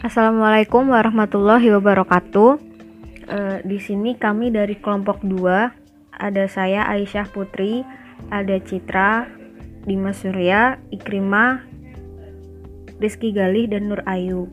Assalamualaikum 0.00 0.96
warahmatullahi 0.96 1.76
wabarakatuh. 1.76 2.50
Uh, 3.28 3.60
di 3.68 3.76
sini 3.76 4.16
kami 4.16 4.48
dari 4.48 4.80
kelompok 4.80 5.20
2 5.20 5.36
ada 6.16 6.44
saya 6.48 6.88
Aisyah 6.88 7.28
Putri, 7.28 7.84
ada 8.32 8.56
Citra, 8.64 9.28
Dimas 9.84 10.24
Surya, 10.24 10.80
Ikrimah, 10.88 11.68
Rizky 12.96 13.28
Galih 13.36 13.68
dan 13.68 13.92
Nur 13.92 14.00
Ayu. 14.08 14.48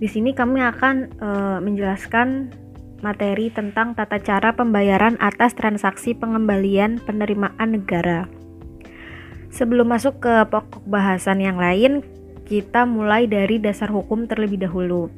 Di 0.00 0.08
sini 0.08 0.32
kami 0.32 0.64
akan 0.64 1.20
uh, 1.20 1.60
menjelaskan 1.60 2.56
materi 3.04 3.52
tentang 3.52 3.92
tata 3.92 4.24
cara 4.24 4.56
pembayaran 4.56 5.20
atas 5.20 5.52
transaksi 5.52 6.16
pengembalian 6.16 6.96
penerimaan 7.04 7.76
negara. 7.76 8.24
Sebelum 9.52 9.92
masuk 9.92 10.24
ke 10.24 10.48
pokok 10.48 10.88
bahasan 10.88 11.44
yang 11.44 11.60
lain, 11.60 12.00
kita 12.52 12.84
mulai 12.84 13.24
dari 13.24 13.56
dasar 13.56 13.88
hukum 13.88 14.28
terlebih 14.28 14.60
dahulu. 14.60 15.08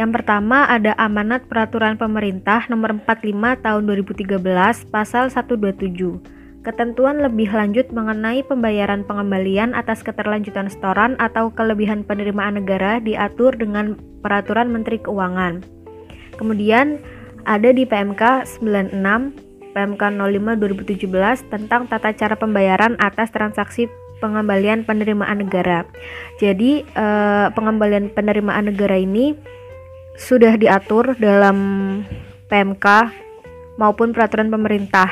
Yang 0.00 0.16
pertama 0.16 0.64
ada 0.64 0.96
amanat 0.96 1.44
peraturan 1.44 2.00
pemerintah 2.00 2.64
nomor 2.72 2.96
45 3.04 3.60
tahun 3.60 3.82
2013 3.84 4.40
pasal 4.88 5.28
127. 5.28 6.64
Ketentuan 6.64 7.20
lebih 7.20 7.52
lanjut 7.52 7.92
mengenai 7.92 8.40
pembayaran 8.48 9.04
pengembalian 9.04 9.76
atas 9.76 10.00
keterlanjutan 10.00 10.72
setoran 10.72 11.20
atau 11.20 11.52
kelebihan 11.52 12.00
penerimaan 12.00 12.56
negara 12.56 12.96
diatur 12.96 13.52
dengan 13.60 14.00
peraturan 14.24 14.72
Menteri 14.72 15.04
Keuangan. 15.04 15.60
Kemudian 16.40 16.96
ada 17.44 17.68
di 17.76 17.84
PMK 17.84 18.48
96 18.60 18.96
PMK 19.70 20.02
05 20.16 21.06
2017 21.06 21.52
tentang 21.52 21.86
tata 21.86 22.10
cara 22.12 22.34
pembayaran 22.36 22.96
atas 23.00 23.30
transaksi 23.30 23.86
pengembalian 24.20 24.84
penerimaan 24.84 25.42
negara. 25.42 25.88
Jadi 26.38 26.84
eh, 26.84 27.46
pengembalian 27.50 28.12
penerimaan 28.12 28.68
negara 28.68 29.00
ini 29.00 29.34
sudah 30.20 30.60
diatur 30.60 31.16
dalam 31.16 31.56
PMK 32.52 32.86
maupun 33.80 34.12
peraturan 34.12 34.52
pemerintah. 34.52 35.08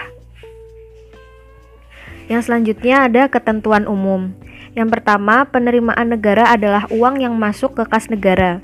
Yang 2.29 2.53
selanjutnya 2.53 3.09
ada 3.09 3.23
ketentuan 3.33 3.89
umum. 3.89 4.36
Yang 4.77 5.01
pertama, 5.01 5.48
penerimaan 5.48 6.12
negara 6.12 6.53
adalah 6.53 6.84
uang 6.92 7.25
yang 7.25 7.33
masuk 7.41 7.73
ke 7.81 7.89
kas 7.89 8.12
negara. 8.12 8.61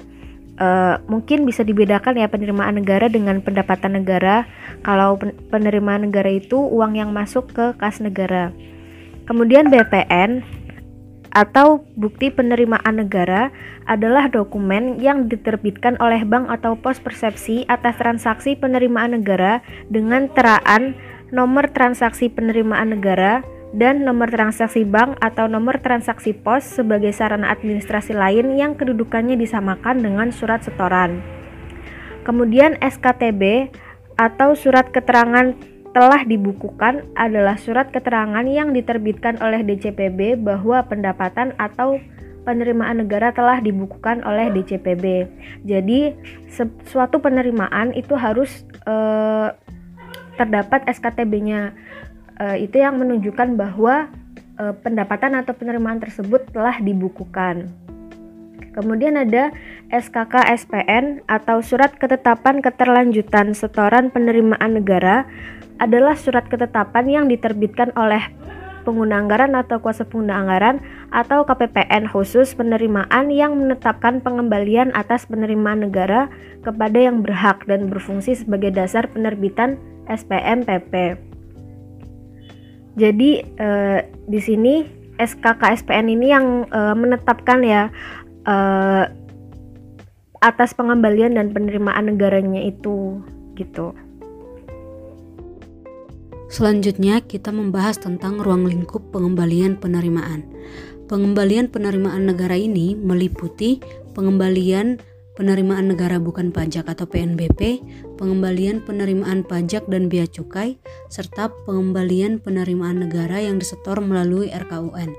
Uh, 0.54 1.02
mungkin 1.10 1.42
bisa 1.42 1.66
dibedakan 1.66 2.14
ya 2.14 2.30
penerimaan 2.30 2.78
negara 2.78 3.08
dengan 3.08 3.40
pendapatan 3.40 3.98
negara. 3.98 4.44
Kalau 4.84 5.16
penerimaan 5.48 6.06
negara 6.06 6.28
itu 6.28 6.60
uang 6.60 7.00
yang 7.00 7.10
masuk 7.10 7.50
ke 7.56 7.72
kas 7.80 8.04
negara. 8.04 8.52
Kemudian 9.24 9.72
BPN 9.72 10.44
atau 11.34 11.82
bukti 11.98 12.30
penerimaan 12.30 13.02
negara 13.02 13.50
adalah 13.90 14.30
dokumen 14.30 15.02
yang 15.02 15.26
diterbitkan 15.26 15.98
oleh 15.98 16.22
bank 16.22 16.46
atau 16.46 16.78
pos 16.78 17.02
persepsi 17.02 17.66
atas 17.66 17.98
transaksi 17.98 18.54
penerimaan 18.54 19.18
negara 19.18 19.58
dengan 19.90 20.30
teraan 20.30 20.94
nomor 21.34 21.74
transaksi 21.74 22.30
penerimaan 22.30 22.94
negara 22.94 23.42
dan 23.74 24.06
nomor 24.06 24.30
transaksi 24.30 24.86
bank 24.86 25.18
atau 25.18 25.50
nomor 25.50 25.82
transaksi 25.82 26.30
pos 26.30 26.62
sebagai 26.62 27.10
sarana 27.10 27.50
administrasi 27.50 28.14
lain 28.14 28.54
yang 28.54 28.78
kedudukannya 28.78 29.34
disamakan 29.34 30.06
dengan 30.06 30.30
surat 30.30 30.62
setoran. 30.62 31.18
Kemudian 32.22 32.78
SKTB 32.78 33.74
atau 34.14 34.54
surat 34.54 34.94
keterangan 34.94 35.58
telah 35.94 36.26
dibukukan 36.26 37.06
adalah 37.14 37.54
surat 37.54 37.94
keterangan 37.94 38.42
yang 38.44 38.74
diterbitkan 38.74 39.38
oleh 39.38 39.62
DCPB 39.62 40.42
bahwa 40.42 40.82
pendapatan 40.90 41.54
atau 41.54 42.02
penerimaan 42.42 43.06
negara 43.06 43.30
telah 43.30 43.62
dibukukan 43.62 44.20
oleh 44.26 44.50
DCPB. 44.50 45.30
Jadi 45.64 46.12
suatu 46.90 47.22
penerimaan 47.22 47.94
itu 47.94 48.18
harus 48.18 48.66
eh, 48.84 49.48
terdapat 50.34 50.82
SKTB-nya. 50.90 51.72
Eh, 52.42 52.66
itu 52.66 52.82
yang 52.82 52.98
menunjukkan 52.98 53.54
bahwa 53.54 54.10
eh, 54.58 54.74
pendapatan 54.82 55.38
atau 55.38 55.54
penerimaan 55.54 56.02
tersebut 56.02 56.50
telah 56.50 56.74
dibukukan. 56.82 57.70
Kemudian 58.74 59.14
ada 59.14 59.54
SKK 59.92 60.34
SPN 60.54 61.20
atau 61.28 61.60
Surat 61.60 61.96
Ketetapan 61.96 62.64
Keterlanjutan 62.64 63.52
Setoran 63.52 64.08
Penerimaan 64.08 64.80
Negara 64.80 65.28
adalah 65.82 66.14
surat 66.14 66.46
ketetapan 66.46 67.10
yang 67.10 67.24
diterbitkan 67.26 67.90
oleh 67.98 68.22
pengguna 68.84 69.18
anggaran 69.18 69.56
atau 69.56 69.80
kuasa 69.80 70.04
pengguna 70.04 70.44
anggaran 70.44 70.76
atau 71.10 71.42
KPPN 71.48 72.06
khusus 72.06 72.52
penerimaan 72.52 73.32
yang 73.32 73.56
menetapkan 73.56 74.20
pengembalian 74.20 74.92
atas 74.92 75.24
penerimaan 75.24 75.88
negara 75.88 76.28
kepada 76.62 77.00
yang 77.00 77.24
berhak 77.24 77.64
dan 77.64 77.88
berfungsi 77.88 78.36
sebagai 78.36 78.70
dasar 78.70 79.08
penerbitan 79.08 79.80
SPM 80.06 80.68
PP. 80.68 81.16
Jadi 82.94 83.30
eh, 83.42 84.00
di 84.30 84.38
sini 84.38 84.86
SKK 85.18 85.82
SPN 85.82 86.06
ini 86.12 86.26
yang 86.30 86.46
eh, 86.68 86.94
menetapkan 86.94 87.64
ya 87.64 87.88
eh, 88.46 89.04
atas 90.44 90.76
pengembalian 90.76 91.40
dan 91.40 91.56
penerimaan 91.56 92.12
negaranya 92.12 92.60
itu 92.60 93.24
gitu. 93.56 93.96
Selanjutnya 96.52 97.24
kita 97.24 97.48
membahas 97.48 97.96
tentang 97.96 98.38
ruang 98.44 98.68
lingkup 98.68 99.08
pengembalian 99.08 99.80
penerimaan. 99.80 100.44
Pengembalian 101.08 101.72
penerimaan 101.72 102.28
negara 102.28 102.54
ini 102.54 102.92
meliputi 102.92 103.80
pengembalian 104.12 105.00
penerimaan 105.34 105.90
negara 105.90 106.22
bukan 106.22 106.54
pajak 106.54 106.86
atau 106.86 107.08
PNBP, 107.10 107.82
pengembalian 108.20 108.84
penerimaan 108.84 109.42
pajak 109.42 109.88
dan 109.90 110.06
bea 110.06 110.30
cukai, 110.30 110.78
serta 111.10 111.50
pengembalian 111.66 112.38
penerimaan 112.38 113.02
negara 113.02 113.42
yang 113.42 113.58
disetor 113.58 113.98
melalui 113.98 114.52
RKUN. 114.52 115.10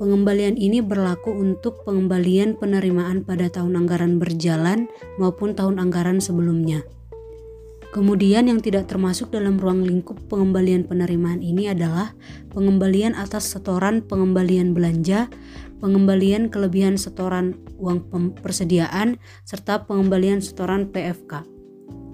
Pengembalian 0.00 0.56
ini 0.56 0.80
berlaku 0.80 1.32
untuk 1.32 1.84
pengembalian 1.84 2.56
penerimaan 2.56 3.26
pada 3.26 3.52
tahun 3.52 3.84
anggaran 3.84 4.16
berjalan 4.16 4.88
maupun 5.20 5.52
tahun 5.52 5.76
anggaran 5.82 6.18
sebelumnya. 6.18 6.82
Kemudian 7.92 8.48
yang 8.48 8.64
tidak 8.64 8.88
termasuk 8.88 9.28
dalam 9.36 9.60
ruang 9.60 9.84
lingkup 9.84 10.16
pengembalian 10.32 10.88
penerimaan 10.88 11.44
ini 11.44 11.68
adalah 11.68 12.16
pengembalian 12.48 13.12
atas 13.12 13.52
setoran 13.52 14.00
pengembalian 14.00 14.72
belanja, 14.72 15.28
pengembalian 15.76 16.48
kelebihan 16.48 16.96
setoran 16.96 17.52
uang 17.76 18.08
persediaan, 18.40 19.20
serta 19.44 19.84
pengembalian 19.84 20.40
setoran 20.40 20.88
PFK 20.88 21.44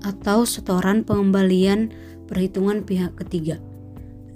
atau 0.02 0.42
setoran 0.42 1.06
pengembalian 1.06 1.94
perhitungan 2.26 2.82
pihak 2.82 3.14
ketiga. 3.14 3.62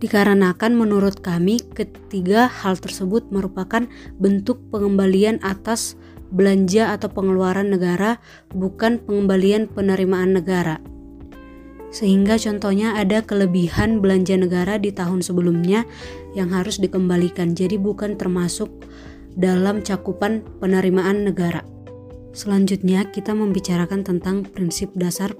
Dikarenakan 0.02 0.74
menurut 0.74 1.22
kami 1.22 1.62
ketiga 1.62 2.50
hal 2.50 2.74
tersebut 2.74 3.30
merupakan 3.30 3.86
bentuk 4.18 4.58
pengembalian 4.74 5.38
atas 5.46 5.94
belanja 6.34 6.90
atau 6.90 7.06
pengeluaran 7.06 7.70
negara 7.70 8.18
bukan 8.50 8.98
pengembalian 8.98 9.70
penerimaan 9.70 10.34
negara 10.34 10.82
sehingga 11.92 12.40
contohnya 12.40 12.96
ada 12.96 13.20
kelebihan 13.20 14.00
belanja 14.00 14.40
negara 14.40 14.80
di 14.80 14.90
tahun 14.90 15.20
sebelumnya 15.20 15.84
yang 16.32 16.48
harus 16.48 16.80
dikembalikan, 16.80 17.52
jadi 17.52 17.76
bukan 17.76 18.16
termasuk 18.16 18.72
dalam 19.36 19.84
cakupan 19.84 20.40
penerimaan 20.56 21.28
negara. 21.28 21.60
Selanjutnya, 22.32 23.12
kita 23.12 23.36
membicarakan 23.36 24.08
tentang 24.08 24.48
prinsip 24.48 24.88
dasar 24.96 25.36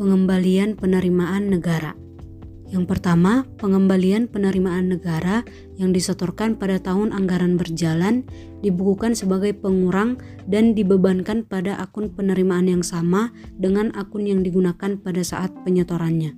pengembalian 0.00 0.80
penerimaan 0.80 1.52
negara. 1.52 1.92
Yang 2.74 2.90
pertama, 2.90 3.46
pengembalian 3.62 4.26
penerimaan 4.26 4.90
negara 4.90 5.46
yang 5.78 5.94
disetorkan 5.94 6.58
pada 6.58 6.82
tahun 6.82 7.14
anggaran 7.14 7.54
berjalan 7.54 8.26
dibukukan 8.66 9.14
sebagai 9.14 9.54
pengurang 9.54 10.18
dan 10.50 10.74
dibebankan 10.74 11.46
pada 11.46 11.78
akun 11.78 12.10
penerimaan 12.10 12.66
yang 12.66 12.82
sama 12.82 13.30
dengan 13.54 13.94
akun 13.94 14.26
yang 14.26 14.42
digunakan 14.42 14.98
pada 14.98 15.22
saat 15.22 15.54
penyetorannya. 15.62 16.34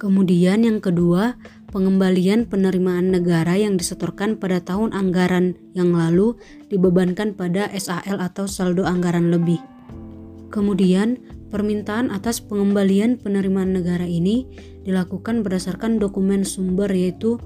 Kemudian 0.00 0.64
yang 0.64 0.80
kedua, 0.80 1.36
pengembalian 1.68 2.48
penerimaan 2.48 3.12
negara 3.12 3.52
yang 3.60 3.76
disetorkan 3.76 4.40
pada 4.40 4.64
tahun 4.64 4.96
anggaran 4.96 5.60
yang 5.76 5.92
lalu 5.92 6.40
dibebankan 6.72 7.36
pada 7.36 7.68
SAL 7.76 8.16
atau 8.16 8.48
saldo 8.48 8.88
anggaran 8.88 9.28
lebih. 9.28 9.60
Kemudian, 10.48 11.20
permintaan 11.50 12.14
atas 12.14 12.38
pengembalian 12.40 13.18
penerimaan 13.18 13.74
negara 13.74 14.06
ini 14.06 14.46
dilakukan 14.86 15.42
berdasarkan 15.42 15.98
dokumen 15.98 16.46
sumber 16.46 16.88
yaitu 16.88 17.36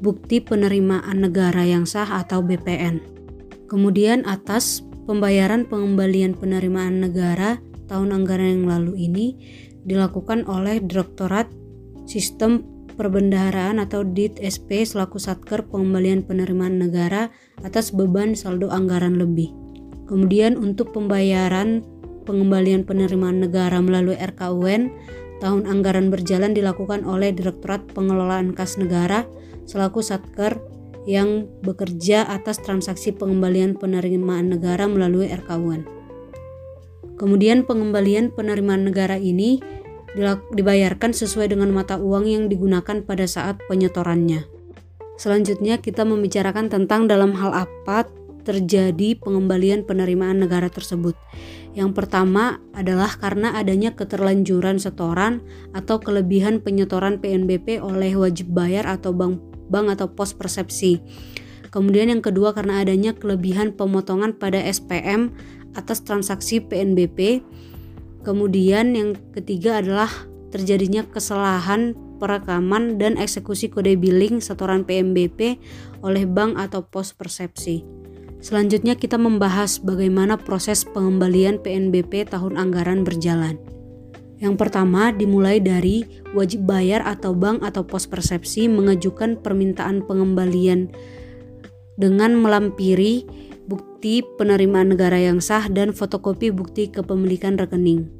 bukti 0.00 0.40
penerimaan 0.40 1.26
negara 1.26 1.66
yang 1.66 1.84
sah 1.84 2.06
atau 2.06 2.40
BPN. 2.40 3.02
Kemudian 3.66 4.22
atas 4.24 4.86
pembayaran 5.04 5.66
pengembalian 5.66 6.32
penerimaan 6.38 7.02
negara 7.02 7.60
tahun 7.90 8.22
anggaran 8.22 8.62
yang 8.62 8.66
lalu 8.70 9.10
ini 9.10 9.26
dilakukan 9.84 10.48
oleh 10.48 10.80
Direktorat 10.80 11.48
Sistem 12.04 12.64
Perbendaharaan 12.94 13.82
atau 13.82 14.06
DIT 14.06 14.38
SP 14.38 14.86
selaku 14.86 15.18
Satker 15.18 15.66
Pengembalian 15.66 16.22
Penerimaan 16.22 16.78
Negara 16.78 17.26
atas 17.66 17.90
beban 17.90 18.38
saldo 18.38 18.70
anggaran 18.70 19.18
lebih. 19.18 19.50
Kemudian 20.06 20.54
untuk 20.54 20.94
pembayaran 20.94 21.82
pengembalian 22.24 22.88
penerimaan 22.88 23.44
negara 23.44 23.78
melalui 23.84 24.16
RKUN 24.16 24.90
tahun 25.44 25.68
anggaran 25.68 26.08
berjalan 26.08 26.56
dilakukan 26.56 27.04
oleh 27.04 27.30
Direktorat 27.30 27.84
Pengelolaan 27.92 28.56
Kas 28.56 28.80
Negara 28.80 29.28
selaku 29.68 30.00
Satker 30.00 30.56
yang 31.04 31.44
bekerja 31.60 32.24
atas 32.24 32.64
transaksi 32.64 33.12
pengembalian 33.12 33.76
penerimaan 33.76 34.48
negara 34.48 34.88
melalui 34.88 35.28
RKUN. 35.28 35.84
Kemudian 37.20 37.68
pengembalian 37.68 38.32
penerimaan 38.32 38.88
negara 38.88 39.20
ini 39.20 39.60
dibayarkan 40.54 41.12
sesuai 41.12 41.52
dengan 41.52 41.70
mata 41.70 42.00
uang 42.00 42.24
yang 42.24 42.44
digunakan 42.48 43.04
pada 43.04 43.26
saat 43.28 43.60
penyetorannya. 43.68 44.46
Selanjutnya 45.14 45.78
kita 45.78 46.02
membicarakan 46.02 46.72
tentang 46.72 47.06
dalam 47.06 47.36
hal 47.38 47.68
apa 47.68 48.10
terjadi 48.44 49.16
pengembalian 49.18 49.82
penerimaan 49.82 50.44
negara 50.44 50.68
tersebut. 50.68 51.16
Yang 51.74 51.90
pertama 51.98 52.62
adalah 52.70 53.10
karena 53.18 53.58
adanya 53.58 53.96
keterlanjuran 53.98 54.78
setoran 54.78 55.42
atau 55.74 55.98
kelebihan 55.98 56.62
penyetoran 56.62 57.18
PNBP 57.18 57.82
oleh 57.82 58.14
wajib 58.14 58.54
bayar 58.54 58.86
atau 58.86 59.10
bank 59.10 59.42
bank 59.66 59.98
atau 59.98 60.06
pos 60.12 60.36
persepsi. 60.36 61.02
Kemudian 61.74 62.06
yang 62.06 62.22
kedua 62.22 62.54
karena 62.54 62.78
adanya 62.78 63.16
kelebihan 63.18 63.74
pemotongan 63.74 64.38
pada 64.38 64.62
SPM 64.62 65.34
atas 65.74 66.06
transaksi 66.06 66.62
PNBP. 66.62 67.42
Kemudian 68.22 68.94
yang 68.94 69.18
ketiga 69.34 69.82
adalah 69.82 70.06
terjadinya 70.54 71.02
kesalahan 71.10 71.98
perekaman 72.22 72.96
dan 73.02 73.18
eksekusi 73.18 73.68
kode 73.74 73.98
billing 73.98 74.38
setoran 74.38 74.86
PNBP 74.86 75.58
oleh 76.06 76.24
bank 76.30 76.54
atau 76.54 76.86
pos 76.86 77.10
persepsi. 77.10 78.03
Selanjutnya 78.44 78.92
kita 78.92 79.16
membahas 79.16 79.80
bagaimana 79.80 80.36
proses 80.36 80.84
pengembalian 80.84 81.64
PNBP 81.64 82.28
tahun 82.28 82.60
anggaran 82.60 83.00
berjalan. 83.00 83.56
Yang 84.36 84.60
pertama 84.60 85.16
dimulai 85.16 85.64
dari 85.64 86.04
wajib 86.36 86.68
bayar 86.68 87.00
atau 87.08 87.32
bank 87.32 87.64
atau 87.64 87.88
pos 87.88 88.04
persepsi 88.04 88.68
mengajukan 88.68 89.40
permintaan 89.40 90.04
pengembalian 90.04 90.92
dengan 91.96 92.36
melampiri 92.36 93.24
bukti 93.64 94.20
penerimaan 94.36 94.92
negara 94.92 95.16
yang 95.16 95.40
sah 95.40 95.64
dan 95.72 95.96
fotokopi 95.96 96.52
bukti 96.52 96.92
kepemilikan 96.92 97.56
rekening. 97.56 98.12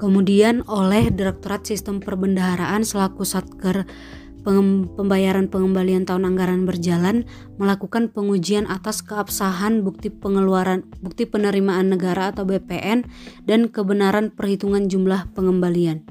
Kemudian 0.00 0.64
oleh 0.72 1.12
Direktorat 1.12 1.68
Sistem 1.68 2.00
Perbendaharaan 2.00 2.80
selaku 2.80 3.28
Satker 3.28 3.84
pembayaran 4.44 5.48
pengembalian 5.48 6.04
tahun 6.04 6.28
anggaran 6.28 6.68
berjalan 6.68 7.24
melakukan 7.56 8.12
pengujian 8.12 8.68
atas 8.68 9.00
keabsahan 9.00 9.80
bukti 9.80 10.12
pengeluaran 10.12 10.84
bukti 11.00 11.24
penerimaan 11.24 11.88
negara 11.88 12.30
atau 12.30 12.44
BPN 12.44 13.08
dan 13.48 13.72
kebenaran 13.72 14.28
perhitungan 14.28 14.86
jumlah 14.86 15.32
pengembalian. 15.32 16.04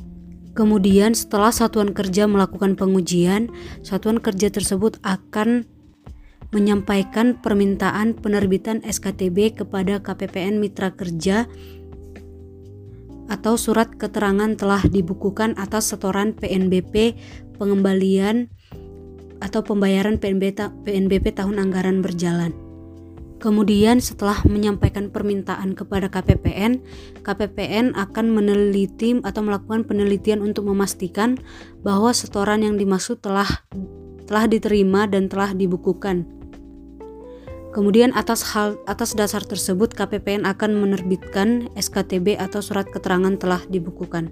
Kemudian 0.53 1.17
setelah 1.17 1.49
satuan 1.49 1.97
kerja 1.97 2.29
melakukan 2.29 2.77
pengujian, 2.77 3.49
satuan 3.81 4.21
kerja 4.21 4.53
tersebut 4.53 5.01
akan 5.01 5.65
menyampaikan 6.53 7.41
permintaan 7.41 8.13
penerbitan 8.13 8.85
SKTB 8.85 9.57
kepada 9.57 9.97
KPPN 10.05 10.61
Mitra 10.61 10.93
Kerja 10.93 11.49
atau 13.33 13.57
surat 13.57 13.89
keterangan 13.97 14.53
telah 14.53 14.85
dibukukan 14.85 15.57
atas 15.57 15.89
setoran 15.89 16.37
PNBP 16.37 17.17
pengembalian 17.63 18.51
atau 19.39 19.63
pembayaran 19.63 20.19
PNB, 20.19 20.59
PNBP 20.83 21.39
tahun 21.39 21.63
anggaran 21.63 22.03
berjalan. 22.03 22.51
Kemudian 23.39 23.99
setelah 23.99 24.39
menyampaikan 24.47 25.11
permintaan 25.11 25.75
kepada 25.75 26.07
KPPN, 26.07 26.79
KPPN 27.27 27.91
akan 27.91 28.31
meneliti 28.31 29.19
atau 29.19 29.43
melakukan 29.43 29.83
penelitian 29.83 30.39
untuk 30.39 30.63
memastikan 30.67 31.35
bahwa 31.83 32.15
setoran 32.15 32.63
yang 32.63 32.79
dimaksud 32.79 33.19
telah 33.19 33.67
telah 34.23 34.47
diterima 34.47 35.11
dan 35.11 35.27
telah 35.27 35.51
dibukukan. 35.51 36.23
Kemudian 37.75 38.15
atas 38.15 38.55
hal 38.55 38.79
atas 38.87 39.11
dasar 39.11 39.43
tersebut 39.43 39.91
KPPN 39.91 40.47
akan 40.47 40.79
menerbitkan 40.79 41.67
SKTB 41.75 42.39
atau 42.39 42.63
surat 42.63 42.87
keterangan 42.87 43.35
telah 43.35 43.59
dibukukan. 43.67 44.31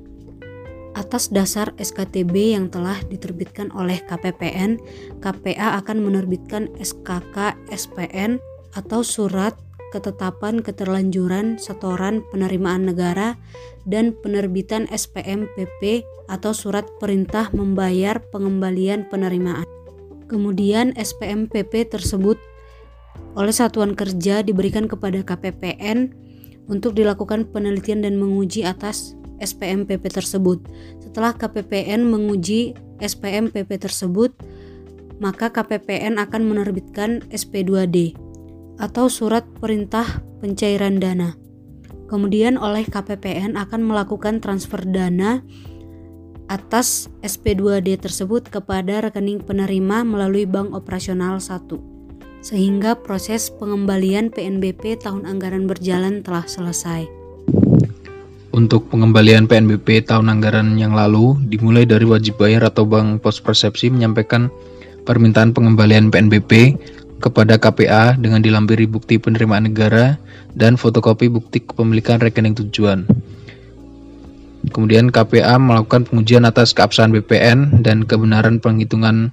Atas 0.91 1.31
dasar 1.31 1.71
SKTB 1.79 2.51
yang 2.51 2.67
telah 2.67 2.99
diterbitkan 3.07 3.71
oleh 3.71 4.03
KPPN, 4.03 4.75
KPA 5.23 5.79
akan 5.79 6.03
menerbitkan 6.03 6.67
SKK 6.75 7.55
SPN 7.71 8.43
atau 8.75 8.99
surat 8.99 9.55
ketetapan 9.91 10.63
keterlanjuran 10.63 11.59
setoran 11.59 12.23
penerimaan 12.31 12.87
negara 12.87 13.35
dan 13.83 14.15
penerbitan 14.23 14.87
SPM 14.87 15.51
PP 15.55 16.07
atau 16.31 16.55
surat 16.55 16.87
perintah 16.99 17.51
membayar 17.51 18.23
pengembalian 18.31 19.07
penerimaan. 19.11 19.67
Kemudian 20.31 20.95
SPM 20.95 21.51
PP 21.51 21.91
tersebut 21.91 22.39
oleh 23.35 23.51
satuan 23.51 23.95
kerja 23.95 24.43
diberikan 24.43 24.87
kepada 24.87 25.23
KPPN 25.27 26.15
untuk 26.71 26.95
dilakukan 26.95 27.51
penelitian 27.51 28.07
dan 28.07 28.15
menguji 28.15 28.63
atas 28.63 29.19
SPMPP 29.41 30.07
tersebut. 30.07 30.61
Setelah 31.01 31.33
KPPN 31.33 32.05
menguji 32.05 32.77
SPMPP 33.01 33.81
tersebut, 33.81 34.31
maka 35.17 35.49
KPPN 35.49 36.21
akan 36.21 36.41
menerbitkan 36.45 37.25
SP2D 37.33 38.15
atau 38.81 39.09
surat 39.09 39.45
perintah 39.61 40.05
pencairan 40.41 40.97
dana. 40.97 41.37
Kemudian 42.09 42.57
oleh 42.57 42.83
KPPN 42.85 43.55
akan 43.55 43.87
melakukan 43.87 44.41
transfer 44.43 44.81
dana 44.83 45.39
atas 46.51 47.07
SP2D 47.23 47.95
tersebut 48.03 48.51
kepada 48.51 49.07
rekening 49.07 49.39
penerima 49.39 50.03
melalui 50.03 50.43
bank 50.43 50.75
operasional 50.75 51.39
1. 51.39 51.71
Sehingga 52.43 52.99
proses 52.99 53.47
pengembalian 53.53 54.33
PNBP 54.33 54.99
tahun 54.99 55.23
anggaran 55.23 55.69
berjalan 55.69 56.19
telah 56.19 56.43
selesai. 56.43 57.20
Untuk 58.51 58.91
pengembalian 58.91 59.47
PNBP 59.47 60.03
tahun 60.03 60.27
anggaran 60.27 60.75
yang 60.75 60.91
lalu, 60.91 61.39
dimulai 61.47 61.87
dari 61.87 62.03
wajib 62.03 62.35
bayar 62.35 62.67
atau 62.67 62.83
bank 62.83 63.23
pos 63.23 63.39
persepsi 63.39 63.87
menyampaikan 63.87 64.51
permintaan 65.07 65.55
pengembalian 65.55 66.11
PNBP 66.11 66.75
kepada 67.23 67.55
KPA 67.55 68.19
dengan 68.19 68.43
dilampiri 68.43 68.91
bukti 68.91 69.15
penerimaan 69.23 69.71
negara 69.71 70.19
dan 70.51 70.75
fotokopi 70.75 71.31
bukti 71.31 71.63
kepemilikan 71.63 72.19
rekening 72.19 72.57
tujuan. 72.59 73.07
Kemudian 74.67 75.15
KPA 75.15 75.55
melakukan 75.55 76.11
pengujian 76.11 76.43
atas 76.43 76.75
keabsahan 76.75 77.15
BPN 77.15 77.81
dan 77.87 78.03
kebenaran 78.03 78.59
penghitungan 78.59 79.31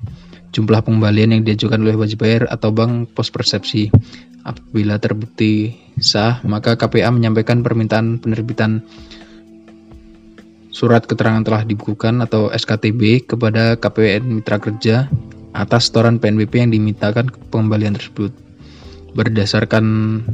jumlah 0.55 0.81
pengembalian 0.81 1.35
yang 1.35 1.43
diajukan 1.45 1.83
oleh 1.83 1.99
wajib 1.99 2.23
bayar 2.23 2.47
atau 2.49 2.71
bank 2.71 3.13
pos 3.13 3.35
persepsi. 3.35 3.91
Apabila 4.47 4.97
terbukti 5.03 5.77
sah, 5.99 6.41
maka 6.47 6.79
KPA 6.79 7.11
menyampaikan 7.11 7.61
permintaan 7.63 8.23
penerbitan 8.23 8.87
surat 10.71 11.03
keterangan 11.05 11.43
telah 11.43 11.63
dibukukan 11.67 12.23
atau 12.23 12.55
SKTB 12.55 13.27
kepada 13.27 13.75
KPN 13.75 14.31
Mitra 14.31 14.63
Kerja 14.63 15.11
atas 15.51 15.91
setoran 15.91 16.23
PNBP 16.23 16.63
yang 16.63 16.71
dimintakan 16.71 17.35
pengembalian 17.51 17.99
tersebut. 17.99 18.31
Berdasarkan 19.17 19.85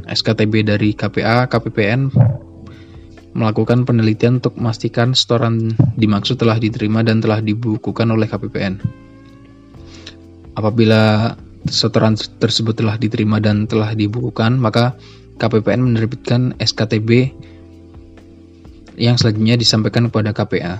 SKTB 0.05 0.67
dari 0.67 0.93
KPA, 0.93 1.49
KPPN 1.49 2.13
melakukan 3.35 3.83
penelitian 3.83 4.39
untuk 4.39 4.55
memastikan 4.55 5.11
setoran 5.11 5.75
dimaksud 5.99 6.39
telah 6.39 6.55
diterima 6.55 7.03
dan 7.03 7.19
telah 7.19 7.41
dibukukan 7.41 8.07
oleh 8.13 8.29
KPPN. 8.29 8.79
Apabila 10.55 11.35
setoran 11.69 12.15
tersebut 12.17 12.77
telah 12.77 12.95
diterima 12.97 13.41
dan 13.41 13.65
telah 13.65 13.93
dibukukan, 13.97 14.57
maka 14.57 14.97
KPPN 15.35 15.93
menerbitkan 15.93 16.55
SKTB 16.61 17.35
yang 18.95 19.19
selanjutnya 19.19 19.59
disampaikan 19.59 20.07
kepada 20.07 20.31
KPA. 20.31 20.79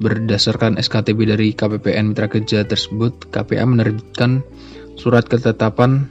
Berdasarkan 0.00 0.80
SKTB 0.80 1.28
dari 1.28 1.52
KPPN 1.52 2.16
Mitra 2.16 2.30
Kerja 2.30 2.64
tersebut, 2.64 3.28
KPA 3.28 3.68
menerbitkan 3.68 4.40
surat 4.96 5.28
ketetapan 5.28 6.08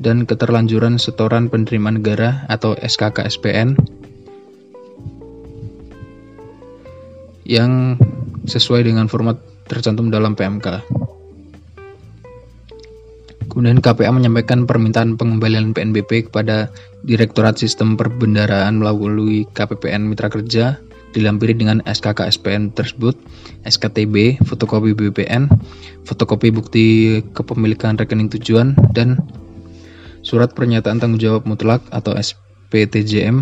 dan 0.00 0.24
keterlanjuran 0.24 0.96
setoran 0.96 1.52
penerimaan 1.52 2.00
negara 2.00 2.48
atau 2.48 2.72
SKK 2.76 3.28
yang 7.46 7.96
sesuai 8.44 8.82
dengan 8.82 9.06
format 9.06 9.38
tercantum 9.70 10.10
dalam 10.10 10.34
PMK. 10.34 10.82
Kemudian 13.46 13.80
KPA 13.80 14.12
menyampaikan 14.12 14.68
permintaan 14.68 15.16
pengembalian 15.16 15.72
PNBP 15.72 16.28
kepada 16.28 16.68
Direktorat 17.06 17.56
Sistem 17.56 17.96
Perbendaraan 17.96 18.82
melalui 18.82 19.48
KPPN 19.48 20.12
Mitra 20.12 20.28
Kerja 20.28 20.76
dilampiri 21.16 21.56
dengan 21.56 21.80
SKK 21.88 22.28
SPN 22.28 22.76
tersebut, 22.76 23.16
SKTB, 23.64 24.44
fotokopi 24.44 24.92
BPN, 24.92 25.48
fotokopi 26.04 26.52
bukti 26.52 26.86
kepemilikan 27.32 27.96
rekening 27.96 28.28
tujuan, 28.36 28.76
dan 28.92 29.24
surat 30.20 30.52
pernyataan 30.52 31.00
tanggung 31.00 31.16
jawab 31.16 31.48
mutlak 31.48 31.80
atau 31.88 32.12
SPTJM. 32.12 33.40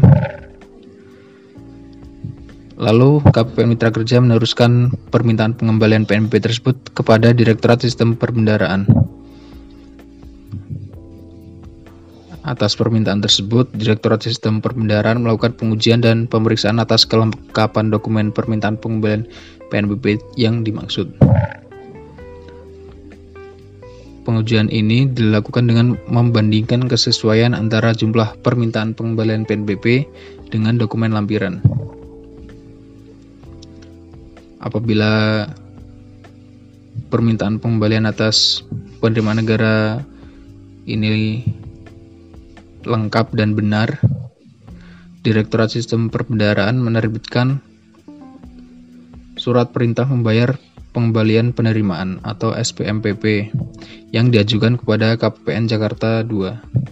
Lalu 2.75 3.23
KPPN 3.23 3.71
Mitra 3.71 3.95
Kerja 3.95 4.19
meneruskan 4.19 4.91
permintaan 5.15 5.55
pengembalian 5.55 6.11
PNBP 6.11 6.43
tersebut 6.43 6.75
kepada 6.91 7.31
Direktorat 7.31 7.79
Sistem 7.79 8.19
Perbendaraan. 8.19 8.91
Atas 12.43 12.75
permintaan 12.75 13.23
tersebut, 13.23 13.71
Direktorat 13.73 14.27
Sistem 14.27 14.59
Perbendaharaan 14.59 15.23
melakukan 15.23 15.55
pengujian 15.55 16.03
dan 16.03 16.27
pemeriksaan 16.27 16.83
atas 16.83 17.07
kelengkapan 17.07 17.95
dokumen 17.95 18.35
permintaan 18.35 18.77
pengembalian 18.77 19.31
PNBP 19.71 20.19
yang 20.35 20.67
dimaksud. 20.67 21.15
Pengujian 24.27 24.67
ini 24.73 25.07
dilakukan 25.07 25.71
dengan 25.71 25.95
membandingkan 26.11 26.91
kesesuaian 26.91 27.55
antara 27.55 27.95
jumlah 27.95 28.41
permintaan 28.43 28.97
pengembalian 28.99 29.47
PNBP 29.47 30.11
dengan 30.51 30.81
dokumen 30.81 31.15
lampiran. 31.15 31.63
Apabila 34.65 35.45
permintaan 37.13 37.61
pengembalian 37.61 38.09
atas 38.09 38.65
penerimaan 39.05 39.45
negara 39.45 40.01
ini 40.89 41.45
lengkap 42.89 43.37
dan 43.37 43.53
benar, 43.53 44.01
Direktorat 45.21 45.73
Sistem 45.73 46.09
Perbendaharaan 46.09 46.81
menerbitkan 46.81 47.61
surat 49.37 49.73
perintah 49.73 50.09
membayar 50.09 50.57
pengembalian 50.93 51.53
penerimaan 51.53 52.21
atau 52.25 52.53
SPMPP 52.57 53.53
yang 54.13 54.29
diajukan 54.33 54.81
kepada 54.81 55.17
KPPN 55.21 55.69
Jakarta 55.69 56.25
2. 56.25 56.85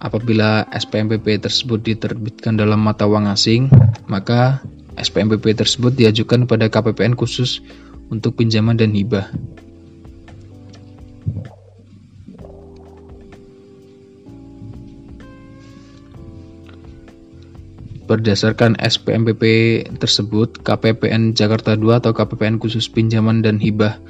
Apabila 0.00 0.64
SPMPP 0.72 1.44
tersebut 1.44 1.84
diterbitkan 1.84 2.56
dalam 2.56 2.80
mata 2.80 3.04
uang 3.04 3.28
asing, 3.28 3.68
maka 4.08 4.64
SPMPP 4.98 5.54
tersebut 5.54 5.94
diajukan 5.94 6.48
kepada 6.48 6.66
KPPN 6.66 7.14
khusus 7.14 7.62
untuk 8.10 8.34
pinjaman 8.34 8.74
dan 8.74 8.90
hibah. 8.90 9.30
Berdasarkan 18.10 18.74
SPMPP 18.82 19.42
tersebut, 20.02 20.58
KPPN 20.66 21.38
Jakarta 21.38 21.78
2 21.78 22.02
atau 22.02 22.10
KPPN 22.10 22.58
khusus 22.58 22.90
pinjaman 22.90 23.38
dan 23.38 23.62
hibah 23.62 24.02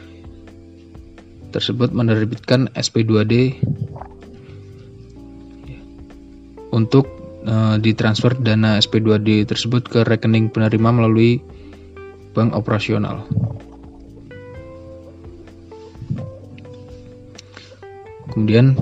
tersebut 1.52 1.92
menerbitkan 1.92 2.72
SP2D 2.72 3.60
untuk 6.72 7.19
e, 7.44 7.54
ditransfer 7.80 8.36
dana 8.40 8.80
SP2D 8.80 9.48
tersebut 9.48 9.86
ke 9.86 10.00
rekening 10.04 10.52
penerima 10.52 10.90
melalui 10.92 11.40
bank 12.32 12.54
operasional. 12.54 13.26
Kemudian 18.30 18.78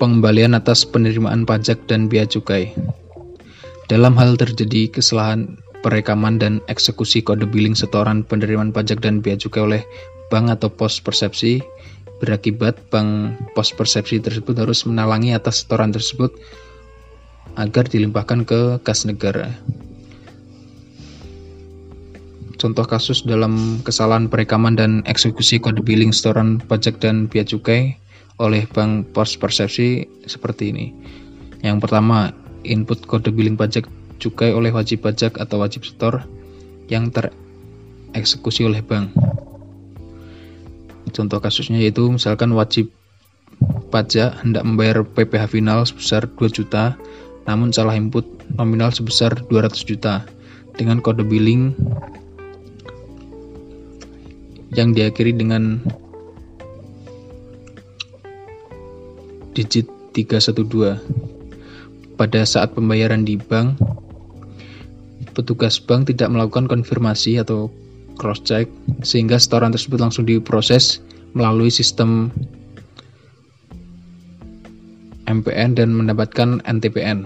pengembalian 0.00 0.56
atas 0.56 0.88
penerimaan 0.88 1.44
pajak 1.44 1.84
dan 1.86 2.08
biaya 2.08 2.26
cukai. 2.26 2.72
Dalam 3.92 4.16
hal 4.16 4.40
terjadi 4.40 4.88
kesalahan 4.88 5.60
perekaman 5.84 6.40
dan 6.40 6.64
eksekusi 6.72 7.20
kode 7.20 7.44
billing 7.44 7.76
setoran 7.76 8.24
penerimaan 8.24 8.72
pajak 8.72 9.04
dan 9.04 9.20
bea 9.20 9.36
cukai 9.36 9.62
oleh 9.62 9.82
bank 10.32 10.48
atau 10.48 10.72
pos 10.72 10.96
persepsi, 11.04 11.60
berakibat 12.24 12.80
bank 12.88 13.36
pos 13.52 13.74
persepsi 13.76 14.22
tersebut 14.22 14.56
harus 14.56 14.88
menalangi 14.88 15.36
atas 15.36 15.66
setoran 15.66 15.92
tersebut 15.92 16.32
agar 17.56 17.84
dilimpahkan 17.88 18.48
ke 18.48 18.60
kas 18.84 19.04
negara. 19.04 19.52
Contoh 22.62 22.86
kasus 22.86 23.26
dalam 23.26 23.82
kesalahan 23.82 24.30
perekaman 24.30 24.78
dan 24.78 25.02
eksekusi 25.02 25.58
kode 25.58 25.82
billing 25.82 26.14
setoran 26.14 26.62
pajak 26.62 27.02
dan 27.02 27.26
bea 27.26 27.42
cukai 27.42 27.98
oleh 28.38 28.70
bank 28.70 29.10
pos 29.10 29.34
persepsi 29.34 30.06
seperti 30.30 30.70
ini. 30.70 30.86
Yang 31.66 31.82
pertama, 31.82 32.30
input 32.62 33.02
kode 33.10 33.34
billing 33.34 33.58
pajak 33.58 33.90
cukai 34.22 34.54
oleh 34.54 34.70
wajib 34.70 35.02
pajak 35.02 35.42
atau 35.42 35.58
wajib 35.58 35.82
setor 35.82 36.22
yang 36.86 37.10
tereksekusi 37.10 38.62
oleh 38.62 38.78
bank. 38.78 39.10
Contoh 41.10 41.42
kasusnya 41.42 41.82
yaitu 41.82 42.06
misalkan 42.06 42.54
wajib 42.54 42.94
pajak 43.90 44.38
hendak 44.40 44.62
membayar 44.62 45.02
PPh 45.02 45.50
final 45.50 45.82
sebesar 45.82 46.30
2 46.30 46.46
juta 46.48 46.94
namun 47.46 47.74
salah 47.74 47.98
input 47.98 48.24
nominal 48.56 48.94
sebesar 48.94 49.34
200 49.50 49.88
juta. 49.88 50.24
Dengan 50.72 51.04
kode 51.04 51.20
billing 51.28 51.76
yang 54.72 54.96
diakhiri 54.96 55.36
dengan 55.36 55.84
digit 59.52 59.84
312 60.16 60.96
pada 62.16 62.40
saat 62.48 62.72
pembayaran 62.72 63.28
di 63.28 63.36
bank, 63.36 63.76
petugas 65.36 65.76
bank 65.76 66.08
tidak 66.08 66.32
melakukan 66.32 66.68
konfirmasi 66.72 67.36
atau 67.36 67.68
cross-check, 68.16 68.68
sehingga 69.04 69.36
setoran 69.36 69.72
tersebut 69.72 70.00
langsung 70.00 70.24
diproses 70.24 71.04
melalui 71.32 71.72
sistem 71.72 72.32
MPN 75.32 75.80
dan 75.80 75.96
mendapatkan 75.96 76.60
NTPN. 76.68 77.24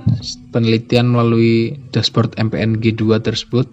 Penelitian 0.55 1.11
melalui 1.11 1.75
dashboard 1.91 2.39
MPN 2.39 2.79
G2 2.79 3.19
tersebut 3.19 3.67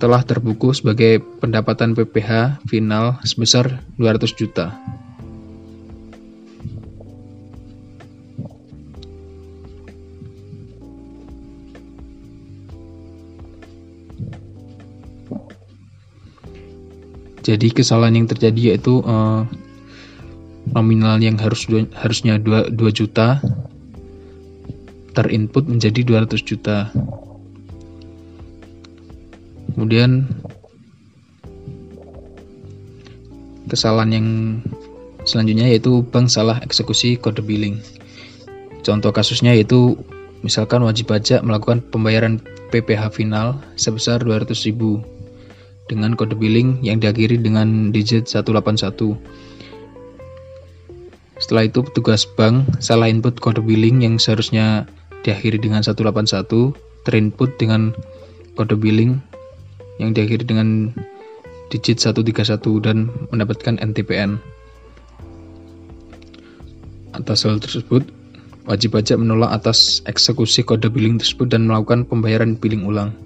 telah 0.00 0.20
terbuku 0.24 0.76
sebagai 0.76 1.24
pendapatan 1.40 1.96
PPH 1.96 2.64
final 2.68 3.20
sebesar 3.24 3.80
200 3.96 4.32
juta. 4.36 4.76
Jadi 17.40 17.72
kesalahan 17.72 18.14
yang 18.14 18.28
terjadi 18.28 18.76
yaitu 18.76 19.00
uh, 19.00 19.42
nominal 20.74 21.18
yang 21.18 21.36
harus 21.38 21.66
harusnya 21.98 22.38
2, 22.38 22.74
2 22.74 22.98
juta 22.98 23.42
terinput 25.14 25.66
menjadi 25.66 26.06
200 26.06 26.40
juta. 26.46 26.88
Kemudian 29.74 30.28
kesalahan 33.70 34.10
yang 34.10 34.28
selanjutnya 35.26 35.70
yaitu 35.70 36.02
bank 36.10 36.30
salah 36.30 36.58
eksekusi 36.62 37.18
kode 37.18 37.42
billing. 37.42 37.78
Contoh 38.82 39.12
kasusnya 39.14 39.54
yaitu 39.54 39.98
misalkan 40.42 40.82
wajib 40.82 41.12
pajak 41.12 41.44
melakukan 41.44 41.84
pembayaran 41.92 42.40
PPh 42.70 43.12
final 43.12 43.58
sebesar 43.74 44.22
200.000 44.22 44.74
dengan 45.90 46.14
kode 46.14 46.38
billing 46.38 46.78
yang 46.86 47.02
diakhiri 47.02 47.38
dengan 47.38 47.90
digit 47.90 48.30
181. 48.30 49.18
Setelah 51.40 51.66
itu 51.66 51.80
petugas 51.80 52.28
bank 52.28 52.68
salah 52.84 53.08
input 53.08 53.40
kode 53.40 53.64
billing 53.64 54.04
yang 54.04 54.20
seharusnya 54.20 54.84
diakhiri 55.24 55.56
dengan 55.56 55.80
181 55.80 56.76
terinput 57.08 57.56
dengan 57.56 57.96
kode 58.60 58.76
billing 58.76 59.18
yang 59.96 60.12
diakhiri 60.12 60.44
dengan 60.44 60.92
digit 61.72 61.96
131 61.96 62.60
dan 62.84 63.08
mendapatkan 63.32 63.80
NTPN. 63.80 64.36
Atas 67.16 67.48
hal 67.48 67.56
tersebut, 67.58 68.04
wajib 68.68 68.94
pajak 68.94 69.16
menolak 69.16 69.50
atas 69.56 70.04
eksekusi 70.04 70.60
kode 70.60 70.92
billing 70.92 71.16
tersebut 71.16 71.48
dan 71.48 71.66
melakukan 71.66 72.04
pembayaran 72.04 72.54
billing 72.54 72.84
ulang 72.84 73.16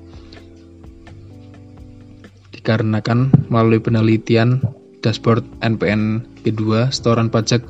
dikarenakan 2.64 3.28
melalui 3.52 3.76
penelitian 3.76 4.64
dashboard 5.04 5.44
NPN 5.60 6.24
G2 6.48 6.88
setoran 6.96 7.28
pajak 7.28 7.60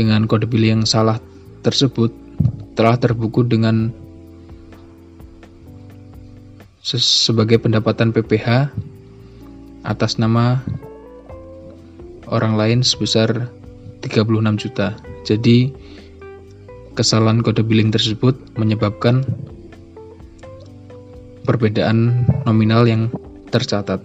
dengan 0.00 0.24
kode 0.24 0.48
billing 0.48 0.80
yang 0.80 0.88
salah 0.88 1.20
tersebut 1.60 2.08
telah 2.72 2.96
terbuku 2.96 3.44
dengan 3.44 3.92
sebagai 6.80 7.60
pendapatan 7.60 8.08
PPH 8.16 8.72
atas 9.84 10.16
nama 10.16 10.64
orang 12.32 12.56
lain 12.56 12.80
sebesar 12.80 13.52
36 14.00 14.62
juta. 14.64 14.96
Jadi 15.28 15.68
kesalahan 16.96 17.44
kode 17.44 17.60
billing 17.60 17.92
tersebut 17.92 18.40
menyebabkan 18.56 19.20
perbedaan 21.44 22.24
nominal 22.48 22.88
yang 22.88 23.12
tercatat. 23.52 24.00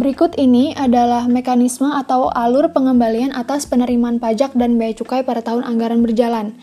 Berikut 0.00 0.32
ini 0.40 0.72
adalah 0.72 1.28
mekanisme 1.28 1.92
atau 1.92 2.32
alur 2.32 2.72
pengembalian 2.72 3.36
atas 3.36 3.68
penerimaan 3.68 4.16
pajak 4.16 4.56
dan 4.56 4.80
bea 4.80 4.96
cukai 4.96 5.20
pada 5.20 5.44
tahun 5.44 5.60
anggaran 5.60 6.00
berjalan. 6.00 6.56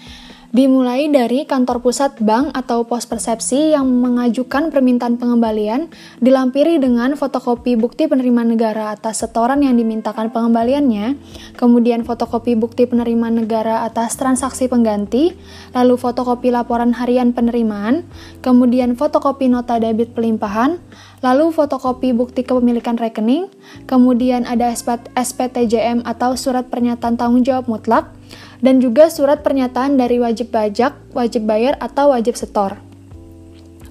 Dimulai 0.48 1.12
dari 1.12 1.44
kantor 1.44 1.84
pusat 1.84 2.24
bank 2.24 2.56
atau 2.56 2.88
pos 2.88 3.04
persepsi 3.04 3.75
yang 3.75 3.84
mengajukan 3.84 4.72
permintaan 4.72 5.20
pengembalian, 5.20 5.92
dilampiri 6.24 6.80
dengan 6.80 7.20
fotokopi 7.20 7.75
bukti 7.75 8.08
penerimaan 8.08 8.56
negara 8.56 8.96
atas 8.96 9.27
setoran 9.27 9.60
yang 9.60 9.75
dimintakan 9.75 10.32
pengembaliannya, 10.32 11.20
kemudian 11.60 12.08
fotokopi 12.08 12.56
bukti 12.56 12.88
penerimaan 12.88 13.44
negara 13.44 13.84
atas 13.84 14.16
transaksi 14.16 14.72
pengganti, 14.72 15.36
lalu 15.75 16.00
fotokopi 16.00 16.48
laporan 16.48 16.96
harian 16.96 17.36
penerimaan, 17.36 18.08
kemudian 18.39 18.96
fotokopi 18.96 19.51
nota 19.51 19.84
debit 19.84 20.16
pelimpahan, 20.16 20.80
lalu 21.20 21.51
fotokopi 21.51 22.16
bukti 22.16 22.48
kepemilikan 22.48 22.96
rekening, 22.96 23.51
kemudian 23.84 24.48
ada 24.48 24.72
SPTJM 25.12 26.08
atau 26.08 26.39
surat 26.39 26.72
pernyataan 26.72 27.20
tanggung 27.20 27.44
jawab 27.44 27.68
mutlak, 27.68 28.16
dan 28.62 28.81
juga 28.81 29.10
surat 29.12 29.46
pernyataan 29.46 29.98
dari 30.00 30.17
wajib 30.17 30.50
pajak, 30.50 30.96
wajib 31.13 31.46
bayar, 31.46 31.77
atau 31.77 32.13
wajib 32.13 32.34
setor. 32.34 32.77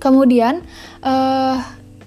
Kemudian, 0.03 0.63
uh, 1.03 1.59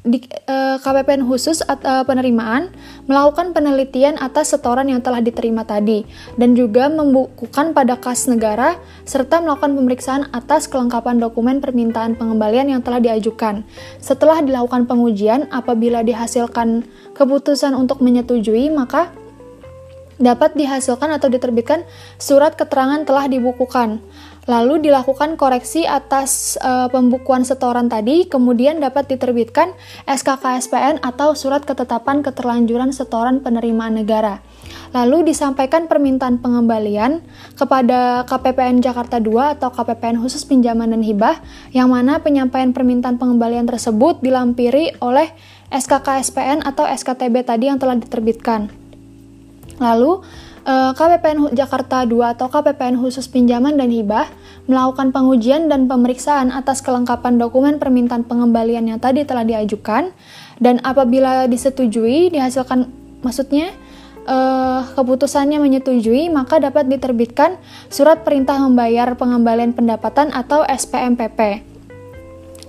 di 0.10 0.24
uh, 0.24 0.30
eh, 0.48 0.78
KPPN 0.80 1.28
khusus 1.28 1.60
atau 1.60 2.02
uh, 2.02 2.04
penerimaan 2.08 2.72
melakukan 3.06 3.52
penelitian 3.52 4.16
atas 4.16 4.56
setoran 4.56 4.88
yang 4.88 5.04
telah 5.04 5.20
diterima 5.20 5.68
tadi 5.68 6.08
dan 6.40 6.56
juga 6.56 6.88
membukukan 6.88 7.76
pada 7.76 8.00
kas 8.00 8.32
negara 8.32 8.80
serta 9.04 9.44
melakukan 9.44 9.76
pemeriksaan 9.76 10.24
atas 10.32 10.72
kelengkapan 10.72 11.20
dokumen 11.20 11.60
permintaan 11.60 12.16
pengembalian 12.16 12.72
yang 12.72 12.82
telah 12.82 13.04
diajukan. 13.04 13.68
Setelah 14.00 14.40
dilakukan 14.40 14.88
pengujian, 14.88 15.52
apabila 15.52 16.00
dihasilkan 16.02 16.88
keputusan 17.14 17.76
untuk 17.76 18.00
menyetujui, 18.00 18.72
maka 18.72 19.12
dapat 20.20 20.54
dihasilkan 20.54 21.16
atau 21.16 21.32
diterbitkan 21.32 21.88
surat 22.20 22.54
keterangan 22.60 23.08
telah 23.08 23.26
dibukukan. 23.32 24.04
Lalu 24.50 24.90
dilakukan 24.90 25.38
koreksi 25.38 25.86
atas 25.86 26.58
e, 26.58 26.90
pembukuan 26.90 27.46
setoran 27.46 27.86
tadi, 27.86 28.26
kemudian 28.26 28.82
dapat 28.82 29.06
diterbitkan 29.06 29.78
SKKSPN 30.10 31.06
atau 31.06 31.38
surat 31.38 31.62
ketetapan 31.62 32.26
keterlanjuran 32.26 32.90
setoran 32.90 33.46
penerimaan 33.46 34.02
negara. 34.02 34.42
Lalu 34.90 35.30
disampaikan 35.30 35.86
permintaan 35.86 36.42
pengembalian 36.42 37.22
kepada 37.54 38.26
KPPN 38.26 38.82
Jakarta 38.82 39.22
II 39.22 39.38
atau 39.38 39.70
KPPN 39.70 40.18
khusus 40.18 40.42
pinjaman 40.50 40.98
dan 40.98 41.06
hibah, 41.06 41.38
yang 41.70 41.94
mana 41.94 42.18
penyampaian 42.18 42.74
permintaan 42.74 43.22
pengembalian 43.22 43.70
tersebut 43.70 44.18
dilampiri 44.26 44.98
oleh 44.98 45.30
SKKSPN 45.70 46.66
atau 46.66 46.90
SKTB 46.90 47.46
tadi 47.46 47.70
yang 47.70 47.78
telah 47.78 48.02
diterbitkan. 48.02 48.79
Lalu, 49.80 50.22
eh, 50.68 50.92
KPPN 50.94 51.56
Jakarta 51.56 52.04
II 52.04 52.22
atau 52.22 52.52
KPPN 52.52 53.00
khusus 53.00 53.26
pinjaman 53.32 53.80
dan 53.80 53.90
hibah 53.90 54.28
melakukan 54.70 55.10
pengujian 55.16 55.72
dan 55.72 55.90
pemeriksaan 55.90 56.54
atas 56.54 56.84
kelengkapan 56.86 57.40
dokumen 57.40 57.82
permintaan 57.82 58.28
pengembalian 58.28 58.86
yang 58.86 59.00
tadi 59.02 59.26
telah 59.26 59.48
diajukan 59.48 60.14
dan 60.62 60.84
apabila 60.86 61.48
disetujui 61.48 62.30
dihasilkan 62.30 62.86
maksudnya 63.26 63.74
uh, 64.30 64.86
keputusannya 64.94 65.58
menyetujui 65.58 66.30
maka 66.30 66.62
dapat 66.62 66.86
diterbitkan 66.86 67.58
surat 67.90 68.22
perintah 68.22 68.62
membayar 68.62 69.18
pengembalian 69.18 69.74
pendapatan 69.74 70.30
atau 70.36 70.62
SPMPP. 70.68 71.66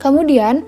Kemudian 0.00 0.64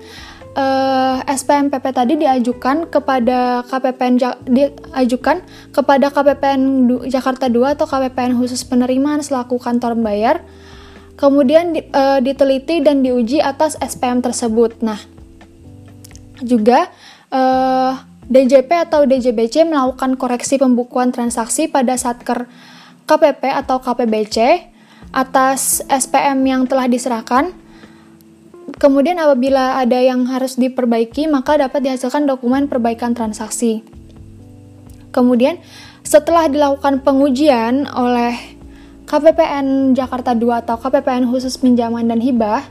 eh, 0.57 1.17
SPMPP 1.23 1.85
tadi 1.93 2.13
diajukan 2.17 2.89
kepada 2.89 3.65
KPPN 3.65 4.21
diajukan 4.45 5.41
kepada 5.73 6.07
KPPN 6.13 6.61
Jakarta 7.09 7.49
2 7.49 7.75
atau 7.77 7.85
KPPN 7.89 8.37
khusus 8.37 8.61
penerimaan 8.65 9.21
selaku 9.25 9.57
kantor 9.57 9.97
bayar. 9.97 10.45
Kemudian 11.13 11.77
di, 11.77 11.81
uh, 11.93 12.17
diteliti 12.17 12.81
dan 12.81 13.05
diuji 13.05 13.37
atas 13.37 13.77
SPM 13.77 14.25
tersebut. 14.25 14.81
Nah, 14.81 14.97
juga 16.41 16.89
uh, 17.29 17.93
eh, 17.93 17.93
DJP 18.27 18.89
atau 18.89 19.05
DJBC 19.05 19.61
melakukan 19.69 20.17
koreksi 20.17 20.57
pembukuan 20.57 21.13
transaksi 21.13 21.69
pada 21.69 21.93
Satker 21.93 22.49
KPP 23.05 23.45
atau 23.45 23.77
KPBC 23.77 24.67
atas 25.13 25.85
SPM 25.85 26.41
yang 26.41 26.61
telah 26.65 26.89
diserahkan 26.89 27.53
Kemudian 28.83 29.15
apabila 29.15 29.79
ada 29.79 29.95
yang 29.95 30.27
harus 30.27 30.59
diperbaiki, 30.59 31.31
maka 31.31 31.55
dapat 31.55 31.87
dihasilkan 31.87 32.27
dokumen 32.27 32.67
perbaikan 32.67 33.15
transaksi. 33.15 33.79
Kemudian 35.15 35.63
setelah 36.03 36.51
dilakukan 36.51 36.99
pengujian 36.99 37.87
oleh 37.87 38.35
KPPN 39.07 39.95
Jakarta 39.95 40.35
2 40.35 40.67
atau 40.67 40.75
KPPN 40.75 41.31
khusus 41.31 41.55
pinjaman 41.55 42.11
dan 42.11 42.19
hibah, 42.19 42.67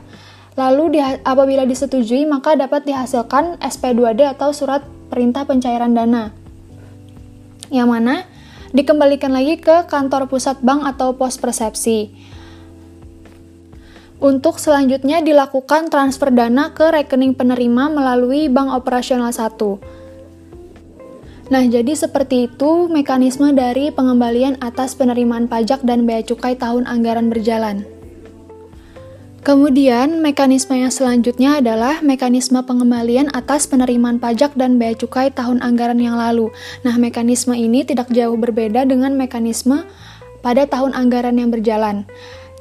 lalu 0.53 0.93
di, 0.93 0.99
apabila 1.01 1.65
disetujui 1.65 2.29
maka 2.29 2.53
dapat 2.53 2.85
dihasilkan 2.85 3.57
SP2D 3.57 4.37
atau 4.37 4.53
surat 4.53 4.85
perintah 5.09 5.49
pencairan 5.49 5.97
dana. 5.97 6.29
Yang 7.73 7.89
mana 7.89 8.15
dikembalikan 8.69 9.33
lagi 9.33 9.57
ke 9.57 9.89
kantor 9.89 10.29
pusat 10.29 10.61
bank 10.61 10.85
atau 10.93 11.17
pos 11.17 11.41
persepsi. 11.41 12.13
Untuk 14.23 14.55
selanjutnya 14.55 15.19
dilakukan 15.19 15.91
transfer 15.91 16.31
dana 16.31 16.71
ke 16.71 16.95
rekening 16.95 17.35
penerima 17.35 17.91
melalui 17.91 18.47
bank 18.47 18.71
operasional 18.71 19.35
1. 19.35 21.51
Nah, 21.51 21.63
jadi 21.67 21.91
seperti 21.91 22.47
itu 22.47 22.87
mekanisme 22.87 23.51
dari 23.51 23.91
pengembalian 23.91 24.55
atas 24.63 24.95
penerimaan 24.95 25.51
pajak 25.51 25.83
dan 25.83 26.07
bea 26.07 26.23
cukai 26.23 26.55
tahun 26.55 26.87
anggaran 26.87 27.27
berjalan. 27.27 27.83
Kemudian, 29.43 30.23
mekanisme 30.23 30.71
yang 30.71 30.87
selanjutnya 30.87 31.59
adalah 31.59 31.99
mekanisme 31.99 32.63
pengembalian 32.63 33.27
atas 33.35 33.67
penerimaan 33.67 34.23
pajak 34.23 34.55
dan 34.55 34.79
bea 34.79 34.95
cukai 34.95 35.35
tahun 35.35 35.59
anggaran 35.59 35.99
yang 35.99 36.15
lalu. 36.15 36.47
Nah, 36.87 36.95
mekanisme 36.95 37.51
ini 37.51 37.83
tidak 37.83 38.07
jauh 38.07 38.39
berbeda 38.39 38.87
dengan 38.87 39.19
mekanisme 39.19 39.83
pada 40.39 40.63
tahun 40.63 40.95
anggaran 40.95 41.35
yang 41.35 41.51
berjalan. 41.51 42.07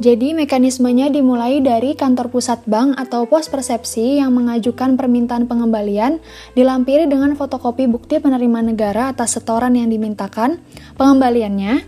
Jadi 0.03 0.35
mekanismenya 0.35 1.15
dimulai 1.15 1.63
dari 1.63 1.95
kantor 1.95 2.27
pusat 2.35 2.67
bank 2.67 2.99
atau 2.99 3.23
pos 3.31 3.47
persepsi 3.47 4.19
yang 4.19 4.35
mengajukan 4.35 4.99
permintaan 4.99 5.47
pengembalian 5.47 6.19
dilampiri 6.59 7.07
dengan 7.07 7.39
fotokopi 7.39 7.87
bukti 7.87 8.19
penerimaan 8.19 8.75
negara 8.75 9.15
atas 9.15 9.39
setoran 9.39 9.79
yang 9.79 9.95
dimintakan 9.95 10.59
pengembaliannya, 10.99 11.87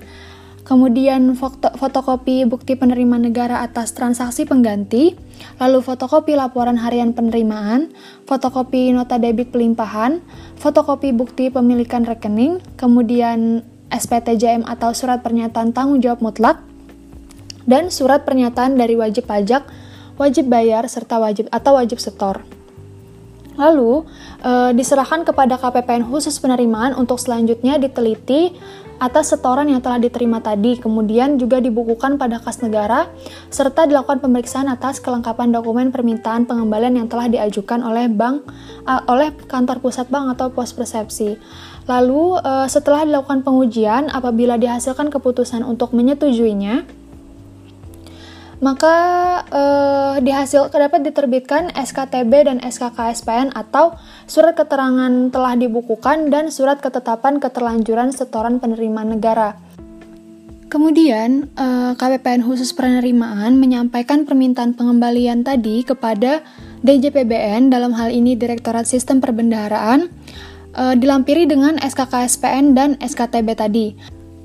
kemudian 0.62 1.34
foto 1.34 1.74
fotokopi 1.74 2.46
bukti 2.46 2.78
penerimaan 2.78 3.26
negara 3.26 3.66
atas 3.66 3.90
transaksi 3.98 4.46
pengganti, 4.46 5.18
lalu 5.58 5.82
fotokopi 5.82 6.38
laporan 6.38 6.78
harian 6.78 7.18
penerimaan, 7.18 7.90
fotokopi 8.30 8.94
nota 8.94 9.18
debit 9.18 9.50
pelimpahan, 9.50 10.22
fotokopi 10.62 11.10
bukti 11.10 11.50
pemilikan 11.50 12.06
rekening, 12.06 12.62
kemudian 12.78 13.66
SPTJM 13.90 14.62
atau 14.70 14.94
surat 14.94 15.18
pernyataan 15.18 15.74
tanggung 15.74 15.98
jawab 15.98 16.22
mutlak, 16.22 16.62
dan 17.64 17.88
surat 17.88 18.24
pernyataan 18.24 18.76
dari 18.76 18.96
wajib 18.96 19.28
pajak, 19.28 19.64
wajib 20.20 20.48
bayar, 20.48 20.86
serta 20.86 21.18
wajib 21.18 21.50
atau 21.50 21.76
wajib 21.76 21.98
setor. 21.98 22.44
Lalu, 23.54 24.02
e, 24.42 24.74
diserahkan 24.74 25.22
kepada 25.22 25.54
KPPN 25.54 26.10
khusus 26.10 26.42
penerimaan 26.42 26.98
untuk 26.98 27.22
selanjutnya 27.22 27.78
diteliti 27.78 28.50
atas 28.98 29.34
setoran 29.34 29.66
yang 29.70 29.82
telah 29.82 29.98
diterima 29.98 30.38
tadi, 30.38 30.78
kemudian 30.78 31.38
juga 31.38 31.58
dibukukan 31.58 32.14
pada 32.14 32.38
kas 32.38 32.62
negara, 32.62 33.10
serta 33.50 33.90
dilakukan 33.90 34.22
pemeriksaan 34.22 34.70
atas 34.70 35.02
kelengkapan 35.02 35.50
dokumen 35.50 35.90
permintaan 35.90 36.46
pengembalian 36.46 37.02
yang 37.02 37.08
telah 37.10 37.26
diajukan 37.26 37.82
oleh 37.82 38.06
bank, 38.06 38.46
oleh 39.10 39.34
kantor 39.50 39.82
pusat 39.82 40.06
bank 40.10 40.38
atau 40.38 40.50
pos 40.50 40.70
persepsi. 40.74 41.38
Lalu, 41.86 42.38
e, 42.42 42.52
setelah 42.66 43.06
dilakukan 43.06 43.46
pengujian, 43.46 44.10
apabila 44.10 44.58
dihasilkan 44.58 45.10
keputusan 45.14 45.62
untuk 45.62 45.94
menyetujuinya, 45.94 47.03
maka 48.62 48.96
eh, 49.48 50.14
dihasil 50.22 50.70
dapat 50.70 51.06
diterbitkan 51.06 51.74
SKTB 51.74 52.32
dan 52.46 52.58
SKKSPN 52.62 53.54
atau 53.54 53.96
surat 54.28 54.54
keterangan 54.54 55.32
telah 55.34 55.54
dibukukan 55.58 56.30
dan 56.30 56.52
surat 56.52 56.78
ketetapan 56.78 57.42
keterlanjuran 57.42 58.14
setoran 58.14 58.62
penerimaan 58.62 59.14
negara. 59.16 59.58
Kemudian, 60.70 61.50
eh, 61.54 61.92
KPPN 61.94 62.42
khusus 62.42 62.74
penerimaan 62.74 63.58
menyampaikan 63.58 64.26
permintaan 64.26 64.74
pengembalian 64.74 65.46
tadi 65.46 65.86
kepada 65.86 66.42
DJPBN 66.84 67.72
dalam 67.72 67.96
hal 67.96 68.12
ini 68.12 68.36
Direktorat 68.36 68.84
Sistem 68.84 69.24
Perbendaharaan 69.24 70.12
e, 70.74 70.82
dilampiri 71.00 71.48
dengan 71.48 71.80
SKKSPN 71.80 72.76
dan 72.76 73.00
SKTB 73.00 73.48
tadi. 73.56 73.86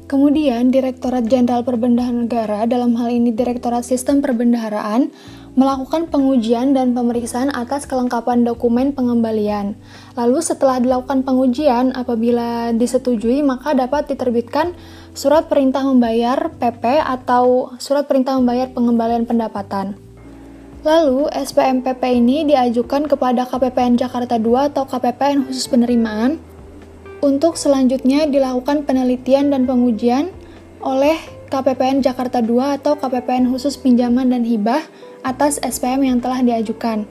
Kemudian 0.10 0.74
Direktorat 0.74 1.30
Jenderal 1.30 1.62
Perbendaharaan 1.62 2.26
Negara 2.26 2.66
dalam 2.66 2.98
hal 2.98 3.14
ini 3.14 3.30
Direktorat 3.30 3.86
Sistem 3.86 4.26
Perbendaharaan 4.26 5.14
melakukan 5.54 6.10
pengujian 6.10 6.74
dan 6.74 6.98
pemeriksaan 6.98 7.54
atas 7.54 7.86
kelengkapan 7.86 8.42
dokumen 8.42 8.90
pengembalian. 8.98 9.78
Lalu 10.18 10.42
setelah 10.42 10.82
dilakukan 10.82 11.22
pengujian, 11.22 11.94
apabila 11.94 12.74
disetujui 12.74 13.46
maka 13.46 13.78
dapat 13.78 14.10
diterbitkan 14.10 14.74
surat 15.14 15.46
perintah 15.46 15.86
membayar 15.86 16.58
PP 16.58 17.06
atau 17.06 17.78
surat 17.78 18.10
perintah 18.10 18.34
membayar 18.42 18.74
pengembalian 18.74 19.30
pendapatan. 19.30 19.94
Lalu, 20.82 21.30
SPMPP 21.30 22.02
ini 22.18 22.50
diajukan 22.50 23.06
kepada 23.06 23.46
KPPN 23.46 24.02
Jakarta 24.02 24.42
II 24.42 24.74
atau 24.74 24.90
KPPN 24.90 25.46
khusus 25.46 25.70
penerimaan 25.70 26.42
untuk 27.20 27.60
selanjutnya 27.60 28.28
dilakukan 28.28 28.88
penelitian 28.88 29.52
dan 29.52 29.68
pengujian 29.68 30.32
oleh 30.80 31.20
KPPN 31.50 32.00
Jakarta 32.06 32.40
II 32.40 32.80
atau 32.80 32.96
KPPN 32.96 33.50
khusus 33.52 33.76
pinjaman 33.76 34.32
dan 34.32 34.46
hibah 34.46 34.80
atas 35.26 35.60
SPM 35.60 36.06
yang 36.08 36.18
telah 36.24 36.40
diajukan. 36.40 37.04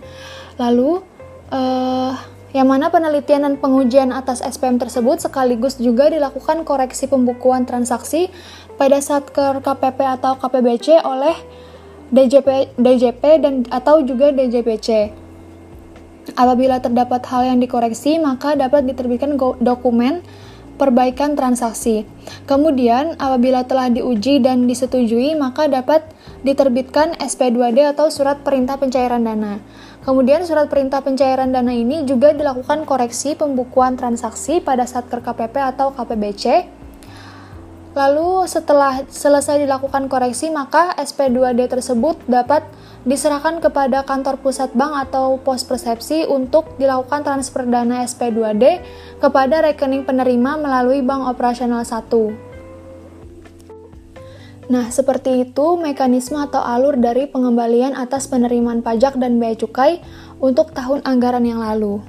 Lalu, 0.57 1.05
eh, 1.53 2.13
yang 2.57 2.65
mana 2.73 2.89
penelitian 2.89 3.45
dan 3.45 3.55
pengujian 3.61 4.09
atas 4.09 4.41
SPM 4.41 4.81
tersebut 4.81 5.21
sekaligus 5.21 5.77
juga 5.77 6.09
dilakukan 6.09 6.65
koreksi 6.65 7.05
pembukuan 7.05 7.69
transaksi 7.69 8.33
pada 8.81 8.97
saat 9.05 9.29
ke 9.29 9.61
KPP 9.61 10.01
atau 10.01 10.41
KPBC 10.41 11.05
oleh 11.05 11.37
DJP, 12.09 12.73
DJP 12.81 13.23
dan 13.45 13.55
atau 13.69 14.01
juga 14.01 14.33
DJPC. 14.33 15.13
Apabila 16.35 16.83
terdapat 16.83 17.25
hal 17.31 17.55
yang 17.55 17.59
dikoreksi, 17.63 18.21
maka 18.21 18.59
dapat 18.59 18.85
diterbitkan 18.85 19.39
dokumen 19.63 20.21
perbaikan 20.79 21.35
transaksi. 21.35 22.07
Kemudian, 22.47 23.19
apabila 23.19 23.67
telah 23.67 23.91
diuji 23.91 24.39
dan 24.39 24.69
disetujui, 24.69 25.35
maka 25.35 25.67
dapat 25.67 26.07
diterbitkan 26.47 27.19
SP2D 27.19 27.95
atau 27.97 28.09
surat 28.09 28.41
perintah 28.47 28.79
pencairan 28.79 29.27
dana. 29.27 29.59
Kemudian, 30.07 30.47
surat 30.47 30.71
perintah 30.71 31.03
pencairan 31.03 31.51
dana 31.51 31.75
ini 31.75 32.07
juga 32.07 32.31
dilakukan 32.31 32.87
koreksi 32.87 33.35
pembukuan 33.35 33.99
transaksi 33.99 34.63
pada 34.63 34.87
saat 34.87 35.11
KPP 35.11 35.55
atau 35.59 35.91
KPBC 35.93 36.79
Lalu 37.99 38.47
setelah 38.47 39.03
selesai 39.11 39.65
dilakukan 39.65 40.07
koreksi, 40.07 40.55
maka 40.55 40.95
SP2D 41.03 41.67
tersebut 41.67 42.15
dapat 42.31 42.63
diserahkan 43.09 43.65
kepada 43.65 44.05
kantor 44.05 44.37
pusat 44.45 44.69
bank 44.77 45.09
atau 45.09 45.41
pos 45.41 45.65
persepsi 45.65 46.29
untuk 46.29 46.77
dilakukan 46.77 47.25
transfer 47.25 47.65
dana 47.65 48.05
SP2D 48.05 48.85
kepada 49.17 49.65
rekening 49.65 50.05
penerima 50.05 50.61
melalui 50.61 51.01
bank 51.01 51.25
operasional 51.25 51.89
1. 51.89 52.05
Nah, 54.69 54.93
seperti 54.93 55.49
itu 55.49 55.81
mekanisme 55.81 56.37
atau 56.37 56.61
alur 56.61 57.01
dari 57.01 57.25
pengembalian 57.25 57.97
atas 57.97 58.29
penerimaan 58.29 58.85
pajak 58.85 59.17
dan 59.17 59.41
bea 59.41 59.57
cukai 59.57 60.05
untuk 60.45 60.77
tahun 60.77 61.01
anggaran 61.09 61.49
yang 61.49 61.65
lalu. 61.65 62.05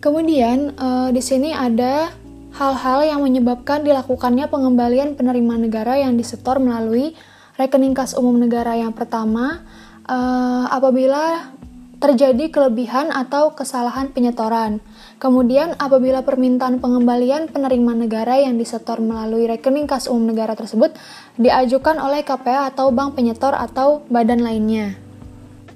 Kemudian, 0.00 0.72
eh, 0.72 1.08
di 1.12 1.20
sini 1.20 1.52
ada 1.52 2.08
hal-hal 2.56 3.04
yang 3.04 3.20
menyebabkan 3.20 3.84
dilakukannya 3.84 4.48
pengembalian 4.48 5.20
penerimaan 5.20 5.68
negara 5.68 6.00
yang 6.00 6.16
disetor 6.16 6.56
melalui 6.56 7.12
rekening 7.58 7.92
kas 7.92 8.14
umum 8.14 8.38
negara 8.38 8.78
yang 8.78 8.94
pertama 8.94 9.66
uh, 10.06 10.70
apabila 10.70 11.52
terjadi 11.98 12.54
kelebihan 12.54 13.10
atau 13.10 13.58
kesalahan 13.58 14.14
penyetoran. 14.14 14.78
Kemudian 15.18 15.74
apabila 15.82 16.22
permintaan 16.22 16.78
pengembalian 16.78 17.50
penerimaan 17.50 18.06
negara 18.06 18.38
yang 18.38 18.54
disetor 18.54 19.02
melalui 19.02 19.50
rekening 19.50 19.90
kas 19.90 20.06
umum 20.06 20.30
negara 20.30 20.54
tersebut 20.54 20.94
diajukan 21.34 21.98
oleh 21.98 22.22
KPA 22.22 22.70
atau 22.70 22.94
bank 22.94 23.18
penyetor 23.18 23.50
atau 23.50 24.06
badan 24.06 24.46
lainnya. 24.46 25.07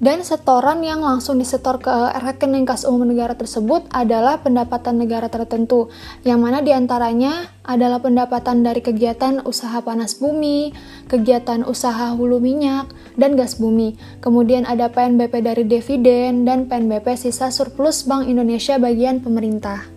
Dan 0.03 0.19
setoran 0.19 0.83
yang 0.83 0.99
langsung 0.99 1.39
disetor 1.39 1.79
ke 1.79 1.87
rekening 2.19 2.67
kas 2.67 2.83
umum 2.83 3.07
negara 3.07 3.39
tersebut 3.39 3.87
adalah 3.87 4.43
pendapatan 4.43 4.99
negara 4.99 5.31
tertentu, 5.31 5.87
yang 6.27 6.43
mana 6.43 6.59
di 6.59 6.75
antaranya 6.75 7.47
adalah 7.63 8.03
pendapatan 8.03 8.67
dari 8.67 8.83
kegiatan 8.83 9.47
usaha 9.47 9.79
panas 9.79 10.19
bumi, 10.19 10.75
kegiatan 11.07 11.63
usaha 11.63 12.11
hulu 12.19 12.43
minyak, 12.43 12.91
dan 13.15 13.39
gas 13.39 13.55
bumi. 13.55 13.95
Kemudian 14.19 14.67
ada 14.67 14.91
PNBP 14.91 15.39
dari 15.39 15.63
dividen, 15.63 16.43
dan 16.43 16.67
PNBP 16.67 17.15
sisa 17.15 17.47
surplus 17.47 18.03
Bank 18.03 18.27
Indonesia 18.27 18.75
bagian 18.75 19.23
pemerintah 19.23 19.87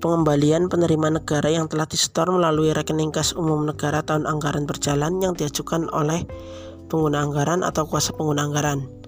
pengembalian 0.00 0.72
penerimaan 0.72 1.20
negara 1.20 1.52
yang 1.52 1.68
telah 1.68 1.84
disetor 1.84 2.24
melalui 2.32 2.72
rekening 2.72 3.12
kas 3.12 3.36
umum 3.36 3.68
negara 3.68 4.00
tahun 4.00 4.24
anggaran 4.24 4.64
berjalan 4.64 5.20
yang 5.20 5.36
diajukan 5.36 5.92
oleh 5.92 6.24
pengguna 6.88 7.20
anggaran 7.20 7.60
atau 7.60 7.84
kuasa 7.84 8.16
pengguna 8.16 8.48
anggaran 8.48 8.99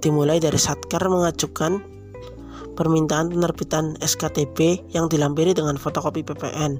dimulai 0.00 0.42
dari 0.42 0.58
Satker 0.60 1.00
mengajukan 1.08 1.96
permintaan 2.76 3.32
penerbitan 3.32 3.96
SKTB 4.04 4.92
yang 4.92 5.08
dilampiri 5.08 5.56
dengan 5.56 5.80
fotokopi 5.80 6.20
PPN, 6.20 6.76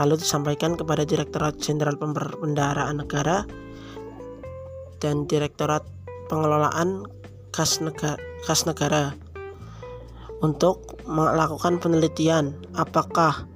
lalu 0.00 0.16
disampaikan 0.16 0.74
kepada 0.74 1.04
Direktorat 1.04 1.60
Jenderal 1.60 2.00
Pembendaharaan 2.00 3.04
Negara 3.04 3.44
dan 5.04 5.28
Direktorat 5.28 5.84
Pengelolaan 6.32 7.04
Kas 7.52 7.84
Negara, 7.84 8.16
Kas 8.48 8.64
Negara 8.64 9.12
untuk 10.40 11.00
melakukan 11.04 11.80
penelitian 11.80 12.56
apakah 12.76 13.48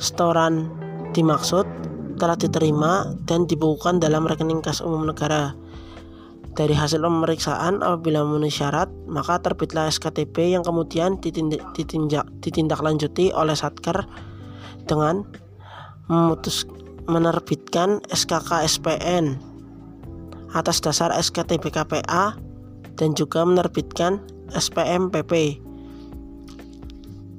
setoran 0.00 0.68
dimaksud 1.16 1.64
telah 2.20 2.36
diterima 2.36 3.16
dan 3.24 3.48
dibukukan 3.48 3.98
dalam 3.98 4.28
rekening 4.28 4.60
kas 4.60 4.84
umum 4.84 5.08
negara 5.08 5.56
dari 6.54 6.74
hasil 6.74 7.02
pemeriksaan 7.02 7.82
apabila 7.82 8.22
memenuhi 8.22 8.54
syarat, 8.54 8.86
maka 9.10 9.42
terbitlah 9.42 9.90
SKTP 9.90 10.54
yang 10.54 10.62
kemudian 10.62 11.18
ditindak, 11.18 11.62
ditindak, 11.74 12.30
ditindaklanjuti 12.38 13.34
oleh 13.34 13.58
Satker 13.58 14.06
dengan 14.86 15.26
memutus 16.06 16.62
menerbitkan 17.04 18.00
SKK 18.08 18.64
SPN 18.64 19.36
atas 20.54 20.78
dasar 20.78 21.10
SKTP 21.10 21.74
KPA 21.74 22.38
dan 22.94 23.10
juga 23.18 23.42
menerbitkan 23.42 24.22
SPM 24.54 25.10
PP. 25.10 25.58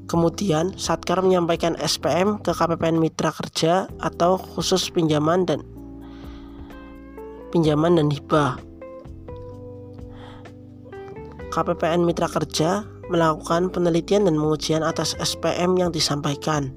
Kemudian 0.05 0.75
Satker 0.77 1.17
menyampaikan 1.23 1.73
SPM 1.79 2.37
ke 2.43 2.53
KPPN 2.53 3.01
Mitra 3.01 3.33
Kerja 3.33 3.89
atau 4.03 4.37
khusus 4.37 4.91
pinjaman 4.91 5.47
dan 5.47 5.63
pinjaman 7.49 7.97
dan 7.97 8.11
hibah. 8.11 8.74
KPPN 11.55 12.03
Mitra 12.03 12.27
Kerja 12.27 12.83
melakukan 13.07 13.71
penelitian 13.71 14.27
dan 14.27 14.35
pengujian 14.35 14.83
atas 14.83 15.15
SPM 15.15 15.79
yang 15.79 15.87
disampaikan. 15.95 16.75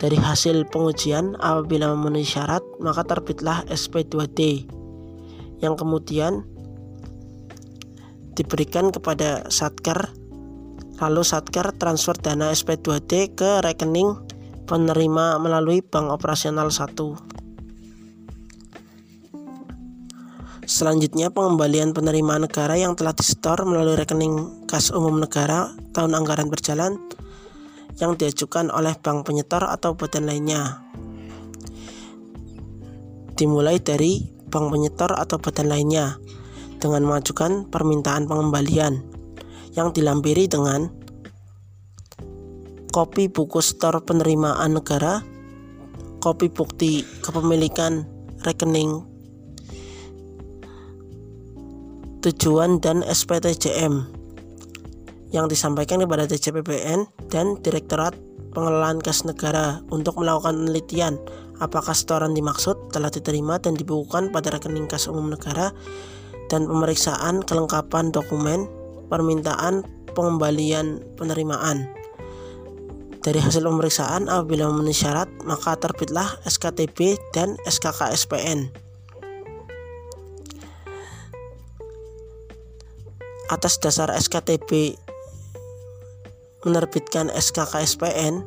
Dari 0.00 0.16
hasil 0.16 0.64
pengujian, 0.72 1.36
apabila 1.36 1.92
memenuhi 1.92 2.24
syarat, 2.24 2.64
maka 2.80 3.04
terbitlah 3.04 3.68
SP2D 3.68 4.64
yang 5.60 5.76
kemudian 5.76 6.40
diberikan 8.32 8.88
kepada 8.88 9.44
Satker. 9.52 10.08
Lalu 11.04 11.20
Satker 11.20 11.76
transfer 11.76 12.16
dana 12.16 12.48
SP2D 12.56 13.36
ke 13.36 13.60
rekening 13.60 14.16
penerima 14.64 15.36
melalui 15.36 15.84
bank 15.84 16.08
operasional 16.08 16.72
1. 16.72 17.39
Selanjutnya 20.70 21.34
pengembalian 21.34 21.90
penerimaan 21.90 22.46
negara 22.46 22.78
yang 22.78 22.94
telah 22.94 23.10
disetor 23.10 23.58
melalui 23.66 23.98
rekening 23.98 24.62
kas 24.70 24.94
umum 24.94 25.18
negara 25.18 25.74
tahun 25.90 26.14
anggaran 26.14 26.46
berjalan 26.46 26.94
yang 27.98 28.14
diajukan 28.14 28.70
oleh 28.70 28.94
bank 29.02 29.26
penyetor 29.26 29.66
atau 29.66 29.98
badan 29.98 30.30
lainnya. 30.30 30.78
Dimulai 33.34 33.82
dari 33.82 34.30
bank 34.46 34.70
penyetor 34.70 35.10
atau 35.18 35.42
badan 35.42 35.66
lainnya 35.66 36.22
dengan 36.78 37.02
mengajukan 37.02 37.66
permintaan 37.66 38.30
pengembalian 38.30 39.02
yang 39.74 39.90
dilampiri 39.90 40.46
dengan 40.46 40.86
kopi 42.94 43.26
buku 43.26 43.58
setor 43.58 44.06
penerimaan 44.06 44.78
negara, 44.78 45.26
kopi 46.22 46.46
bukti 46.46 47.02
kepemilikan 47.26 48.06
rekening 48.46 49.09
tujuan 52.20 52.84
dan 52.84 53.00
SPTJM 53.00 54.04
yang 55.32 55.48
disampaikan 55.48 56.04
kepada 56.04 56.28
DJPBN 56.28 57.08
dan 57.32 57.56
Direktorat 57.64 58.12
Pengelolaan 58.52 59.00
Kas 59.00 59.24
Negara 59.24 59.80
untuk 59.88 60.20
melakukan 60.20 60.58
penelitian 60.58 61.16
apakah 61.62 61.96
setoran 61.96 62.36
dimaksud 62.36 62.92
telah 62.92 63.08
diterima 63.08 63.56
dan 63.56 63.72
dibukukan 63.72 64.28
pada 64.34 64.52
rekening 64.52 64.90
kas 64.90 65.06
umum 65.06 65.32
negara 65.32 65.72
dan 66.50 66.66
pemeriksaan 66.66 67.46
kelengkapan 67.46 68.10
dokumen 68.10 68.66
permintaan 69.06 69.86
pengembalian 70.12 71.00
penerimaan. 71.14 71.86
Dari 73.20 73.36
hasil 73.36 73.68
pemeriksaan 73.68 74.32
apabila 74.32 74.72
memenuhi 74.72 74.96
syarat 74.96 75.28
maka 75.44 75.76
terbitlah 75.76 76.40
SKTB 76.48 77.20
dan 77.36 77.54
SKK 77.68 78.12
Atas 83.50 83.82
dasar 83.82 84.14
SKTB 84.14 84.94
menerbitkan 86.62 87.32
SKK 87.34 87.82
SPN 87.82 88.46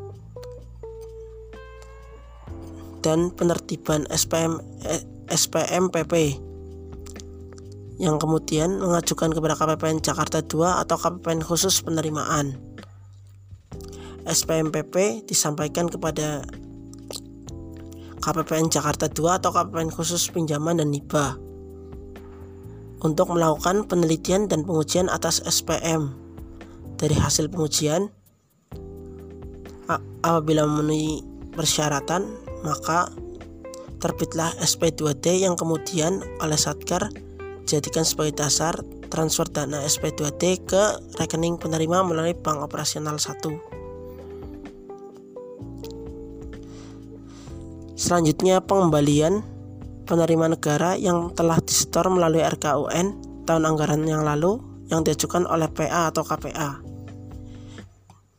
dan 3.03 3.35
penertiban 3.35 4.07
SPM 4.07 4.63
SPM 5.27 5.91
PP 5.91 6.39
yang 7.99 8.15
kemudian 8.15 8.79
mengajukan 8.79 9.35
kepada 9.35 9.59
KPPN 9.59 9.99
Jakarta 9.99 10.39
II 10.39 10.65
atau 10.65 10.95
KPPN 10.97 11.43
khusus 11.43 11.83
penerimaan. 11.83 12.57
SPMPP 14.23 15.27
disampaikan 15.27 15.91
kepada 15.91 16.47
KPPN 18.23 18.71
Jakarta 18.71 19.11
II 19.11 19.27
atau 19.35 19.51
KPPN 19.51 19.91
khusus 19.91 20.31
pinjaman 20.31 20.79
dan 20.79 20.95
hibah 20.95 21.35
untuk 23.03 23.29
melakukan 23.35 23.83
penelitian 23.85 24.47
dan 24.47 24.63
pengujian 24.63 25.11
atas 25.11 25.43
SPM. 25.43 26.15
Dari 26.97 27.13
hasil 27.19 27.51
pengujian, 27.51 28.07
apabila 30.23 30.63
memenuhi 30.63 31.19
persyaratan, 31.51 32.31
maka 32.63 33.11
terbitlah 33.99 34.55
SP2D 34.59 35.43
yang 35.43 35.59
kemudian 35.59 36.23
oleh 36.39 36.55
Satker 36.55 37.11
dijadikan 37.63 38.07
sebagai 38.07 38.39
dasar 38.39 38.75
transfer 39.11 39.47
dana 39.51 39.83
SP2D 39.83 40.63
ke 40.67 40.83
rekening 41.19 41.59
penerima 41.59 42.03
melalui 42.03 42.35
bank 42.35 42.63
operasional 42.63 43.19
1. 43.19 43.51
Selanjutnya 47.93 48.59
pengembalian 48.59 49.52
penerima 50.03 50.55
negara 50.55 50.95
yang 50.99 51.31
telah 51.35 51.59
disetor 51.63 52.07
melalui 52.11 52.43
RKUN 52.43 53.33
tahun 53.47 53.63
anggaran 53.63 54.03
yang 54.07 54.23
lalu 54.23 54.59
yang 54.91 55.03
diajukan 55.03 55.47
oleh 55.47 55.67
PA 55.71 56.11
atau 56.11 56.23
KPA. 56.23 56.83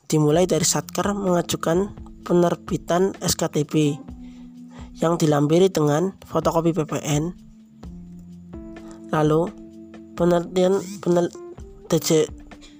Dimulai 0.06 0.44
dari 0.44 0.64
Satker 0.64 1.16
mengajukan 1.16 1.90
penerbitan 2.24 3.16
SKTB 3.20 3.98
yang 5.00 5.18
dilampiri 5.18 5.72
dengan 5.72 6.14
fotokopi 6.28 6.70
PPN. 6.70 7.34
Lalu 9.10 9.50
penelitian 10.14 10.78
penel, 11.02 11.26
TJ 11.90 12.28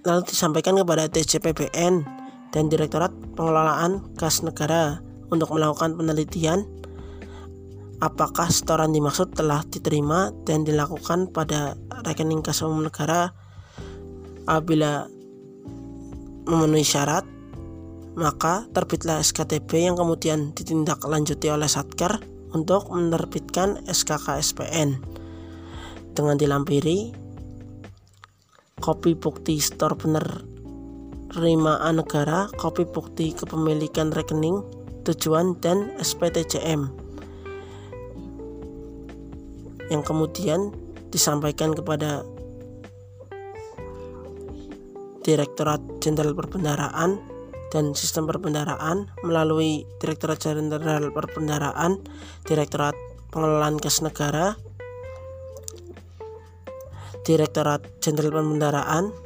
lalu 0.04 0.20
disampaikan 0.28 0.78
kepada 0.78 1.08
TJPBN 1.08 2.04
dan 2.52 2.64
Direktorat 2.70 3.10
Pengelolaan 3.34 4.14
Kas 4.14 4.44
Negara 4.44 5.00
untuk 5.32 5.50
melakukan 5.56 5.96
penelitian 5.98 6.62
apakah 8.04 8.52
setoran 8.52 8.92
dimaksud 8.92 9.32
telah 9.32 9.64
diterima 9.64 10.28
dan 10.44 10.68
dilakukan 10.68 11.32
pada 11.32 11.72
rekening 12.04 12.44
kas 12.44 12.60
umum 12.60 12.84
negara 12.84 13.32
apabila 14.44 15.08
memenuhi 16.44 16.84
syarat? 16.84 17.24
Maka 18.14 18.70
terbitlah 18.70 19.18
SKTB 19.24 19.90
yang 19.90 19.98
kemudian 19.98 20.54
ditindaklanjuti 20.54 21.50
oleh 21.50 21.66
Satker 21.66 22.22
untuk 22.54 22.86
menerbitkan 22.94 23.82
SKK 23.90 24.38
SPN 24.38 25.02
dengan 26.14 26.38
dilampiri 26.38 27.10
kopi 28.78 29.18
bukti 29.18 29.58
setor 29.58 29.98
penerimaan 29.98 31.98
negara, 31.98 32.46
kopi 32.54 32.86
bukti 32.86 33.34
kepemilikan 33.34 34.14
rekening 34.14 34.62
tujuan 35.02 35.58
dan 35.58 35.90
SPTJM 35.98 37.03
yang 39.92 40.04
kemudian 40.04 40.72
disampaikan 41.12 41.72
kepada 41.76 42.24
Direktorat 45.24 45.80
Jenderal 46.04 46.36
Perbendaraan 46.36 47.16
dan 47.72 47.96
Sistem 47.96 48.28
Perbendaraan 48.28 49.08
melalui 49.24 49.88
Direktorat 49.98 50.36
Jenderal 50.36 51.08
Perbendaraan, 51.10 51.96
Direktorat 52.44 52.92
Pengelolaan 53.32 53.80
Kas 53.80 54.04
Negara, 54.04 54.52
Direktorat 57.24 58.04
Jenderal 58.04 58.36
Perbendaraan, 58.36 59.16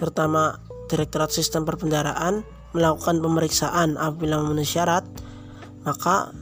terutama 0.00 0.56
Direktorat 0.88 1.30
Sistem 1.30 1.68
Perbendaraan 1.68 2.48
melakukan 2.72 3.20
pemeriksaan 3.20 4.00
apabila 4.00 4.40
memenuhi 4.40 4.64
syarat, 4.64 5.04
maka 5.84 6.32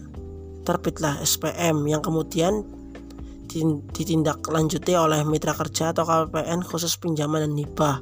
terbitlah 0.62 1.18
SPM 1.18 1.82
yang 1.90 1.98
kemudian 1.98 2.62
ditindaklanjuti 3.90 4.94
oleh 4.94 5.26
mitra 5.26 5.52
kerja 5.52 5.90
atau 5.90 6.06
KPPN 6.06 6.62
khusus 6.62 6.94
pinjaman 6.96 7.50
dan 7.50 7.54
hibah. 7.58 7.96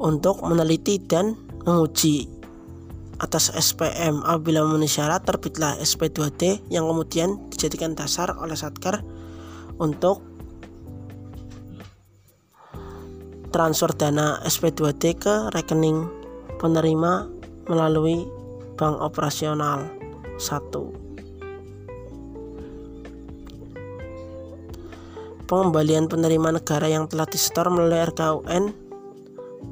Untuk 0.00 0.40
meneliti 0.40 0.96
dan 0.96 1.36
menguji 1.68 2.24
atas 3.20 3.52
SPM 3.52 4.24
apabila 4.24 4.64
memenuhi 4.64 4.88
syarat 4.88 5.28
terbitlah 5.28 5.76
SP2D 5.76 6.72
yang 6.72 6.88
kemudian 6.88 7.36
dijadikan 7.52 7.92
dasar 7.92 8.32
oleh 8.40 8.56
Satker 8.56 9.04
untuk 9.76 10.24
transfer 13.52 13.92
dana 13.92 14.40
SP2D 14.48 15.20
ke 15.20 15.34
rekening 15.52 16.08
penerima 16.56 17.28
melalui 17.68 18.24
bank 18.80 18.96
operasional. 19.04 19.84
1 20.40 20.99
pengembalian 25.50 26.06
penerima 26.06 26.62
negara 26.62 26.86
yang 26.86 27.10
telah 27.10 27.26
disetor 27.26 27.66
melalui 27.66 28.06
RKUN 28.06 28.64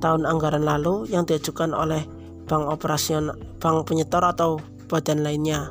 tahun 0.03 0.27
anggaran 0.27 0.67
lalu 0.67 1.07
yang 1.07 1.23
diajukan 1.23 1.71
oleh 1.71 2.03
bank 2.51 2.67
operasional 2.67 3.39
bank 3.63 3.87
penyetor 3.87 4.27
atau 4.27 4.59
badan 4.91 5.23
lainnya 5.23 5.71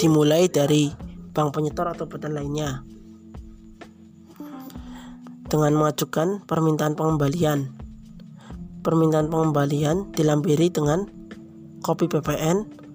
dimulai 0.00 0.48
dari 0.48 0.88
bank 1.36 1.52
penyetor 1.52 1.92
atau 1.92 2.08
badan 2.08 2.32
lainnya 2.32 2.80
dengan 5.46 5.78
mengajukan 5.78 6.42
permintaan 6.44 6.98
pengembalian. 6.98 7.70
Permintaan 8.82 9.30
pengembalian 9.30 10.14
dilampiri 10.14 10.70
dengan 10.70 11.10
kopi 11.82 12.06
PPN, 12.06 12.85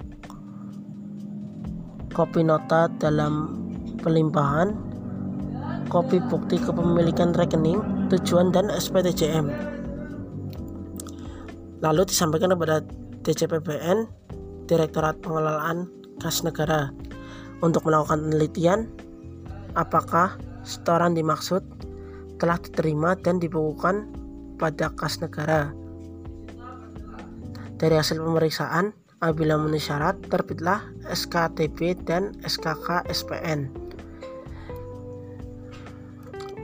kopi 2.21 2.45
nota 2.45 2.85
dalam 3.01 3.49
pelimpahan, 4.05 4.77
kopi 5.89 6.21
bukti 6.29 6.61
kepemilikan 6.61 7.33
rekening, 7.33 7.81
tujuan 8.13 8.53
dan 8.53 8.69
SPTJM. 8.69 9.49
Lalu 11.81 12.05
disampaikan 12.05 12.53
kepada 12.53 12.85
DJPBN, 13.25 14.05
Direktorat 14.69 15.17
Pengelolaan 15.25 15.89
Kas 16.21 16.45
Negara, 16.45 16.93
untuk 17.65 17.89
melakukan 17.89 18.29
penelitian 18.29 18.85
apakah 19.73 20.37
setoran 20.61 21.17
dimaksud 21.17 21.65
telah 22.37 22.61
diterima 22.61 23.17
dan 23.17 23.41
dibukukan 23.41 24.05
pada 24.61 24.93
kas 24.93 25.17
negara. 25.25 25.73
Dari 27.81 27.97
hasil 27.97 28.21
pemeriksaan, 28.21 28.93
apabila 29.21 29.53
memenuhi 29.53 29.77
syarat, 29.77 30.17
terbitlah 30.33 30.81
SKTB 31.05 31.93
dan 32.09 32.33
SKK 32.41 33.05
SPN. 33.05 33.69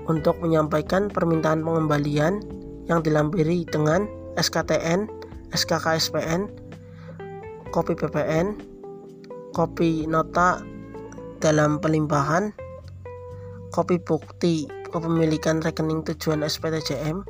Untuk 0.09 0.41
menyampaikan 0.41 1.13
permintaan 1.13 1.61
pengembalian 1.61 2.41
yang 2.89 3.05
dilampiri 3.05 3.61
dengan 3.69 4.09
SKTN, 4.41 5.05
SKK 5.53 6.01
SPN, 6.01 6.49
kopi 7.69 7.93
PPN, 7.93 8.57
kopi 9.53 10.09
nota 10.09 10.57
dalam 11.37 11.77
pelimpahan, 11.77 12.49
kopi 13.69 14.01
bukti 14.01 14.65
kepemilikan 14.89 15.61
rekening 15.61 16.01
tujuan 16.09 16.41
SPTJM 16.41 17.21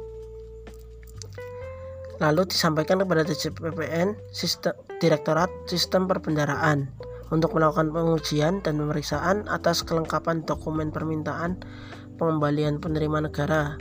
lalu 2.18 2.50
disampaikan 2.50 2.98
kepada 3.02 3.22
DJPPN 3.26 4.18
Sistem, 4.34 4.74
Direktorat 4.97 5.53
Sistem 5.69 6.10
Perbendaraan 6.10 6.89
untuk 7.29 7.53
melakukan 7.53 7.93
pengujian 7.93 8.65
dan 8.65 8.81
pemeriksaan 8.81 9.45
atas 9.45 9.86
kelengkapan 9.86 10.41
dokumen 10.41 10.89
permintaan 10.89 11.62
pengembalian 12.17 12.81
penerima 12.81 13.29
negara. 13.29 13.77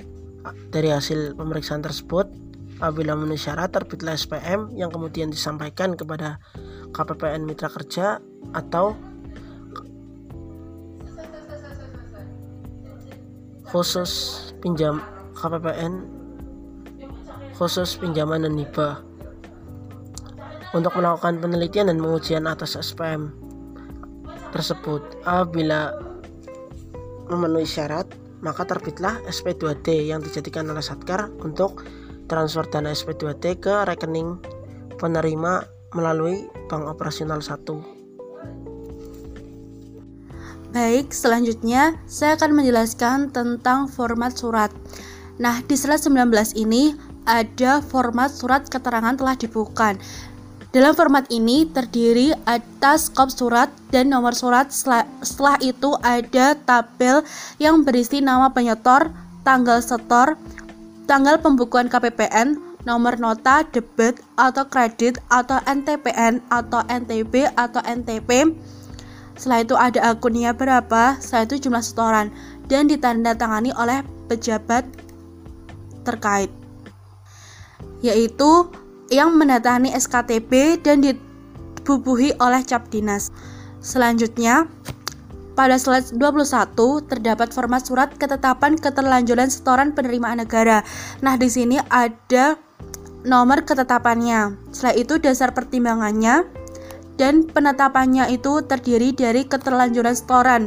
Dari 0.68 0.92
hasil 0.92 1.32
pemeriksaan 1.34 1.80
tersebut 1.80 2.28
apabila 2.78 3.16
memenuhi 3.16 3.40
syarat 3.40 3.72
terbitlah 3.72 4.12
SPM 4.12 4.76
yang 4.76 4.92
kemudian 4.92 5.32
disampaikan 5.32 5.96
kepada 5.96 6.36
KPPN 6.92 7.48
Mitra 7.48 7.72
Kerja 7.72 8.20
atau 8.52 8.92
khusus 13.72 14.12
pinjam 14.60 15.00
KPPN 15.32 16.06
khusus 17.56 17.96
pinjaman 17.96 18.44
dan 18.44 18.54
hibah 18.60 19.00
untuk 20.76 20.92
melakukan 20.92 21.40
penelitian 21.40 21.88
dan 21.88 21.96
pengujian 21.96 22.44
atas 22.44 22.76
SPM 22.76 23.32
tersebut 24.52 25.00
apabila 25.24 25.96
memenuhi 27.32 27.64
syarat 27.64 28.04
maka 28.44 28.68
terbitlah 28.68 29.16
SP2D 29.24 30.12
yang 30.12 30.20
dijadikan 30.20 30.68
oleh 30.68 30.84
Satker 30.84 31.32
untuk 31.40 31.88
transfer 32.28 32.68
dana 32.68 32.92
SP2D 32.92 33.64
ke 33.64 33.74
rekening 33.88 34.36
penerima 35.00 35.64
melalui 35.96 36.44
bank 36.68 36.84
operasional 36.84 37.40
1. 37.40 37.96
Baik, 40.76 41.08
selanjutnya 41.08 41.96
saya 42.04 42.36
akan 42.36 42.52
menjelaskan 42.52 43.32
tentang 43.32 43.88
format 43.88 44.36
surat. 44.36 44.68
Nah, 45.40 45.64
di 45.64 45.72
slide 45.72 46.04
19 46.04 46.52
ini 46.52 46.92
ada 47.24 47.80
format 47.80 48.28
surat 48.28 48.68
keterangan 48.68 49.16
telah 49.16 49.40
dibukukan. 49.40 49.96
Dalam 50.76 50.92
format 50.92 51.24
ini 51.32 51.64
terdiri 51.64 52.36
atas 52.44 53.08
kop 53.08 53.32
surat 53.32 53.72
dan 53.88 54.12
nomor 54.12 54.36
surat. 54.36 54.68
Setelah 54.68 55.56
itu 55.64 55.96
ada 56.04 56.52
tabel 56.52 57.24
yang 57.56 57.80
berisi 57.80 58.20
nama 58.20 58.52
penyetor, 58.52 59.08
tanggal 59.40 59.80
setor, 59.80 60.36
tanggal 61.08 61.40
pembukuan 61.40 61.88
KPPN, 61.88 62.60
nomor 62.84 63.16
nota, 63.16 63.64
debit 63.72 64.20
atau 64.36 64.68
kredit 64.68 65.16
atau 65.32 65.64
NTPN 65.64 66.44
atau 66.52 66.84
NTB 66.92 67.56
atau 67.56 67.80
NTP. 67.80 68.52
Setelah 69.32 69.64
itu 69.64 69.74
ada 69.80 70.12
akunnya 70.12 70.52
berapa, 70.52 71.16
setelah 71.24 71.48
itu 71.48 71.56
jumlah 71.56 71.80
setoran 71.80 72.28
dan 72.68 72.84
ditandatangani 72.84 73.72
oleh 73.80 74.04
pejabat 74.28 74.84
terkait 76.04 76.52
yaitu 78.04 78.68
yang 79.10 79.34
mendatangi 79.38 79.94
SKTP 79.94 80.82
dan 80.82 81.02
dibubuhi 81.04 82.34
oleh 82.42 82.62
cap 82.66 82.90
dinas. 82.90 83.30
Selanjutnya, 83.78 84.66
pada 85.56 85.80
slide 85.80 86.12
21 86.20 87.08
terdapat 87.08 87.48
format 87.54 87.80
surat 87.80 88.12
ketetapan 88.12 88.76
keterlanjuran 88.76 89.48
setoran 89.48 89.96
penerimaan 89.96 90.44
negara. 90.44 90.84
Nah, 91.24 91.40
di 91.40 91.48
sini 91.48 91.80
ada 91.88 92.60
nomor 93.24 93.64
ketetapannya. 93.64 94.58
Setelah 94.70 94.94
itu 95.00 95.14
dasar 95.16 95.56
pertimbangannya 95.56 96.44
dan 97.16 97.48
penetapannya 97.48 98.28
itu 98.36 98.60
terdiri 98.68 99.16
dari 99.16 99.48
keterlanjuran 99.48 100.12
setoran. 100.12 100.62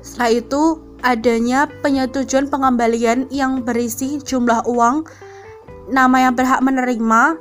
Setelah 0.00 0.30
itu 0.32 0.62
adanya 1.04 1.68
penyetujuan 1.84 2.48
pengembalian 2.48 3.28
yang 3.28 3.60
berisi 3.60 4.16
jumlah 4.24 4.64
uang 4.64 5.04
nama 5.94 6.26
yang 6.26 6.34
berhak 6.34 6.58
menerima 6.58 7.38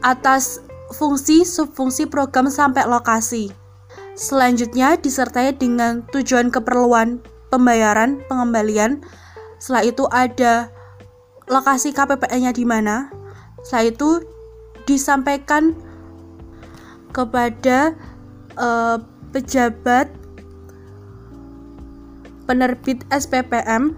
atas 0.00 0.64
fungsi 0.96 1.44
subfungsi 1.44 2.08
program 2.08 2.48
sampai 2.48 2.88
lokasi. 2.88 3.52
Selanjutnya 4.16 4.96
disertai 4.96 5.52
dengan 5.54 6.02
tujuan 6.08 6.48
keperluan 6.48 7.20
pembayaran 7.52 8.24
pengembalian. 8.26 9.04
Setelah 9.60 9.84
itu 9.84 10.04
ada 10.08 10.72
lokasi 11.46 11.92
KPPN-nya 11.92 12.56
di 12.56 12.64
mana. 12.64 13.12
Setelah 13.60 13.84
itu 13.92 14.10
disampaikan 14.88 15.76
kepada 17.12 17.92
uh, 18.56 18.96
pejabat 19.30 20.08
penerbit 22.48 23.06
SPPM 23.12 23.94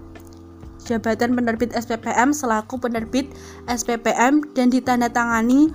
jabatan 0.83 1.33
penerbit 1.33 1.71
SPPM 1.71 2.35
selaku 2.35 2.77
penerbit 2.77 3.31
SPPM 3.65 4.43
dan 4.53 4.67
ditandatangani 4.69 5.71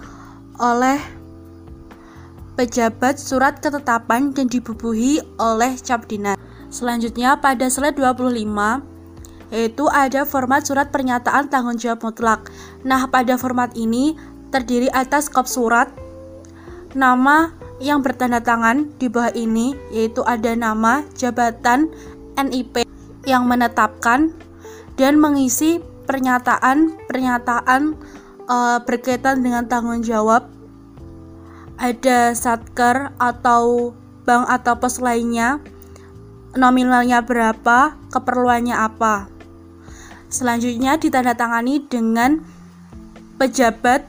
oleh 0.60 1.00
pejabat 2.58 3.16
surat 3.16 3.62
ketetapan 3.62 4.34
dan 4.34 4.50
dibubuhi 4.50 5.22
oleh 5.38 5.78
cap 5.78 6.10
dinas. 6.10 6.36
Selanjutnya 6.68 7.40
pada 7.40 7.70
slide 7.70 7.96
25 7.96 8.98
yaitu 9.48 9.88
ada 9.88 10.28
format 10.28 10.60
surat 10.60 10.92
pernyataan 10.92 11.48
tanggung 11.48 11.80
jawab 11.80 12.04
mutlak. 12.04 12.52
Nah, 12.84 13.08
pada 13.08 13.40
format 13.40 13.72
ini 13.72 14.12
terdiri 14.52 14.92
atas 14.92 15.32
kop 15.32 15.48
surat, 15.48 15.88
nama 16.92 17.52
yang 17.80 18.04
bertanda 18.04 18.44
tangan 18.44 18.92
di 19.00 19.08
bawah 19.08 19.32
ini 19.32 19.72
yaitu 19.88 20.20
ada 20.28 20.52
nama, 20.52 21.00
jabatan, 21.16 21.88
NIP 22.36 22.84
yang 23.24 23.48
menetapkan 23.48 24.36
dan 24.98 25.16
mengisi 25.22 25.78
pernyataan-pernyataan 26.10 27.82
uh, 28.50 28.78
berkaitan 28.82 29.40
dengan 29.40 29.64
tanggung 29.70 30.02
jawab. 30.02 30.50
Ada 31.78 32.34
satker 32.34 33.14
atau 33.22 33.94
bank 34.26 34.44
atau 34.50 34.74
pos 34.82 34.98
lainnya 34.98 35.62
nominalnya 36.58 37.22
berapa 37.22 37.94
keperluannya 38.10 38.74
apa. 38.74 39.30
Selanjutnya 40.26 40.98
ditandatangani 40.98 41.86
dengan 41.86 42.42
pejabat 43.38 44.04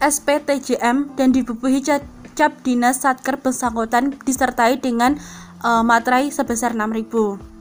SPTJM 0.00 1.14
dan 1.14 1.28
dibubuhi 1.30 1.84
cap 1.84 2.52
dinas 2.64 3.04
satker 3.04 3.36
bersangkutan 3.36 4.16
disertai 4.24 4.80
dengan 4.80 5.20
uh, 5.60 5.84
materai 5.84 6.32
sebesar 6.32 6.72
6000 6.72 7.52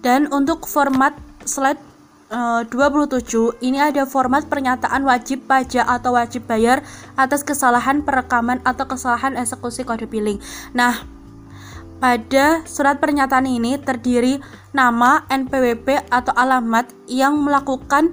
dan 0.00 0.30
untuk 0.30 0.64
format 0.70 1.18
slide 1.42 1.87
27 2.28 2.68
eh, 2.68 3.48
ini 3.64 3.80
ada 3.80 4.04
format 4.04 4.44
pernyataan 4.44 5.00
wajib 5.08 5.48
pajak 5.48 5.88
atau 5.88 6.12
wajib 6.12 6.44
bayar 6.44 6.84
atas 7.16 7.40
kesalahan 7.40 8.04
perekaman 8.04 8.60
atau 8.68 8.84
kesalahan 8.84 9.32
eksekusi 9.40 9.88
kode 9.88 10.04
billing. 10.04 10.36
Nah, 10.76 11.08
pada 11.98 12.62
surat 12.68 13.00
pernyataan 13.00 13.48
ini 13.48 13.80
terdiri 13.80 14.44
nama, 14.76 15.24
NPWP 15.32 16.12
atau 16.12 16.36
alamat 16.36 16.92
yang 17.08 17.40
melakukan 17.40 18.12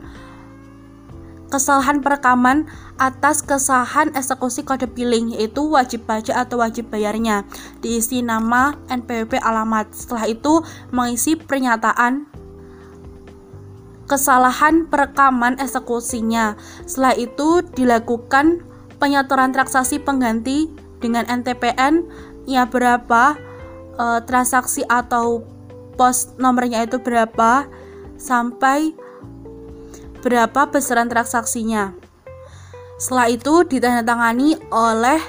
kesalahan 1.51 1.99
perekaman 1.99 2.65
atas 2.95 3.43
kesalahan 3.43 4.15
eksekusi 4.15 4.63
kode 4.63 4.87
billing 4.95 5.35
yaitu 5.35 5.59
wajib 5.67 6.07
pajak 6.07 6.39
atau 6.39 6.63
wajib 6.63 6.87
bayarnya 6.87 7.43
diisi 7.83 8.23
nama, 8.23 8.79
NPWP, 8.87 9.43
alamat. 9.43 9.91
Setelah 9.91 10.31
itu 10.31 10.63
mengisi 10.95 11.35
pernyataan 11.35 12.44
kesalahan 14.05 14.85
perekaman 14.89 15.57
eksekusinya. 15.57 16.57
Setelah 16.85 17.17
itu 17.17 17.65
dilakukan 17.73 18.61
penyetoran 19.01 19.51
transaksi 19.51 19.99
pengganti 19.99 20.69
dengan 21.01 21.27
NTPN 21.27 22.05
ya 22.45 22.69
berapa 22.69 23.35
e, 23.97 24.05
transaksi 24.25 24.85
atau 24.85 25.43
pos 25.97 26.33
nomornya 26.37 26.85
itu 26.85 27.01
berapa 27.01 27.67
sampai 28.15 28.93
berapa 30.21 30.69
besaran 30.69 31.09
transaksinya. 31.09 31.93
Setelah 32.95 33.27
itu 33.27 33.67
ditandatangani 33.67 34.55
oleh 34.71 35.19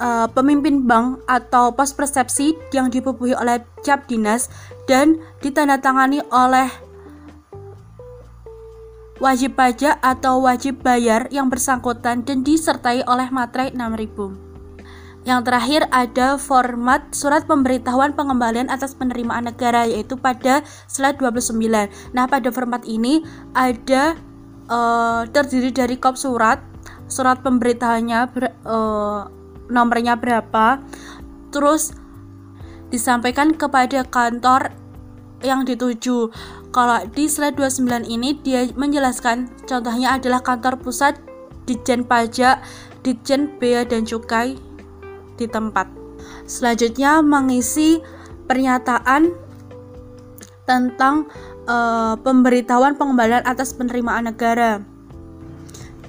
e, 0.00 0.08
pemimpin 0.32 0.86
bank 0.86 1.26
atau 1.26 1.74
pos 1.74 1.92
persepsi 1.92 2.54
yang 2.70 2.88
dibubuhi 2.88 3.34
oleh 3.36 3.66
cap 3.82 4.06
dinas 4.08 4.48
dan 4.86 5.18
ditandatangani 5.42 6.22
oleh 6.30 6.85
wajib 9.16 9.56
pajak 9.56 9.96
atau 10.04 10.44
wajib 10.44 10.84
bayar 10.84 11.28
yang 11.32 11.48
bersangkutan 11.48 12.24
dan 12.24 12.44
disertai 12.44 13.04
oleh 13.08 13.28
materai 13.32 13.72
6000. 13.72 14.46
Yang 15.26 15.40
terakhir 15.42 15.82
ada 15.90 16.38
format 16.38 17.10
surat 17.10 17.50
pemberitahuan 17.50 18.14
pengembalian 18.14 18.70
atas 18.70 18.94
penerimaan 18.94 19.50
negara 19.50 19.82
yaitu 19.82 20.14
pada 20.14 20.62
slide 20.86 21.18
29. 21.18 22.14
Nah, 22.14 22.30
pada 22.30 22.48
format 22.54 22.86
ini 22.86 23.26
ada 23.50 24.14
uh, 24.70 25.26
terdiri 25.26 25.74
dari 25.74 25.98
kop 25.98 26.14
surat, 26.14 26.62
surat 27.10 27.42
pemberitahuannya 27.42 28.20
ber, 28.30 28.54
uh, 28.70 29.26
nomornya 29.66 30.14
berapa, 30.14 30.78
terus 31.50 31.90
disampaikan 32.94 33.50
kepada 33.58 34.06
kantor 34.06 34.70
yang 35.42 35.66
dituju. 35.66 36.30
Kalau 36.76 37.00
di 37.08 37.24
slide 37.24 37.56
29 37.56 38.04
ini 38.04 38.36
dia 38.44 38.68
menjelaskan 38.76 39.48
contohnya 39.64 40.20
adalah 40.20 40.44
kantor 40.44 40.76
pusat 40.76 41.16
Ditjen 41.64 42.04
Pajak, 42.04 42.60
Ditjen 43.00 43.56
Bea 43.56 43.88
dan 43.88 44.04
Cukai 44.04 44.60
di 45.40 45.48
tempat. 45.48 45.88
Selanjutnya 46.44 47.24
mengisi 47.24 48.04
pernyataan 48.44 49.32
tentang 50.68 51.32
uh, 51.64 52.20
pemberitahuan 52.20 53.00
pengembalian 53.00 53.40
atas 53.48 53.72
penerimaan 53.72 54.28
negara. 54.28 54.84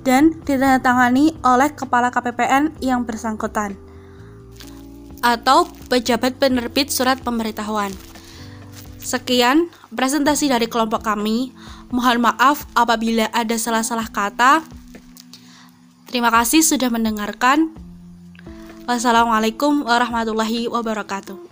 dan 0.07 0.39
ditandatangani 0.47 1.36
oleh 1.43 1.68
kepala 1.76 2.07
KPPN 2.07 2.80
yang 2.80 3.03
bersangkutan 3.03 3.76
atau 5.20 5.68
pejabat 5.91 6.39
penerbit 6.39 6.88
surat 6.88 7.20
pemberitahuan. 7.20 7.91
Sekian 9.08 9.72
presentasi 9.95 10.51
dari 10.51 10.68
kelompok 10.68 11.08
kami. 11.08 11.55
Mohon 11.88 12.28
maaf 12.28 12.68
apabila 12.76 13.32
ada 13.32 13.55
salah-salah 13.55 14.12
kata. 14.12 14.68
Terima 16.12 16.28
kasih 16.28 16.60
sudah 16.60 16.91
mendengarkan. 16.91 17.72
Wassalamualaikum 18.84 19.88
warahmatullahi 19.88 20.68
wabarakatuh. 20.68 21.46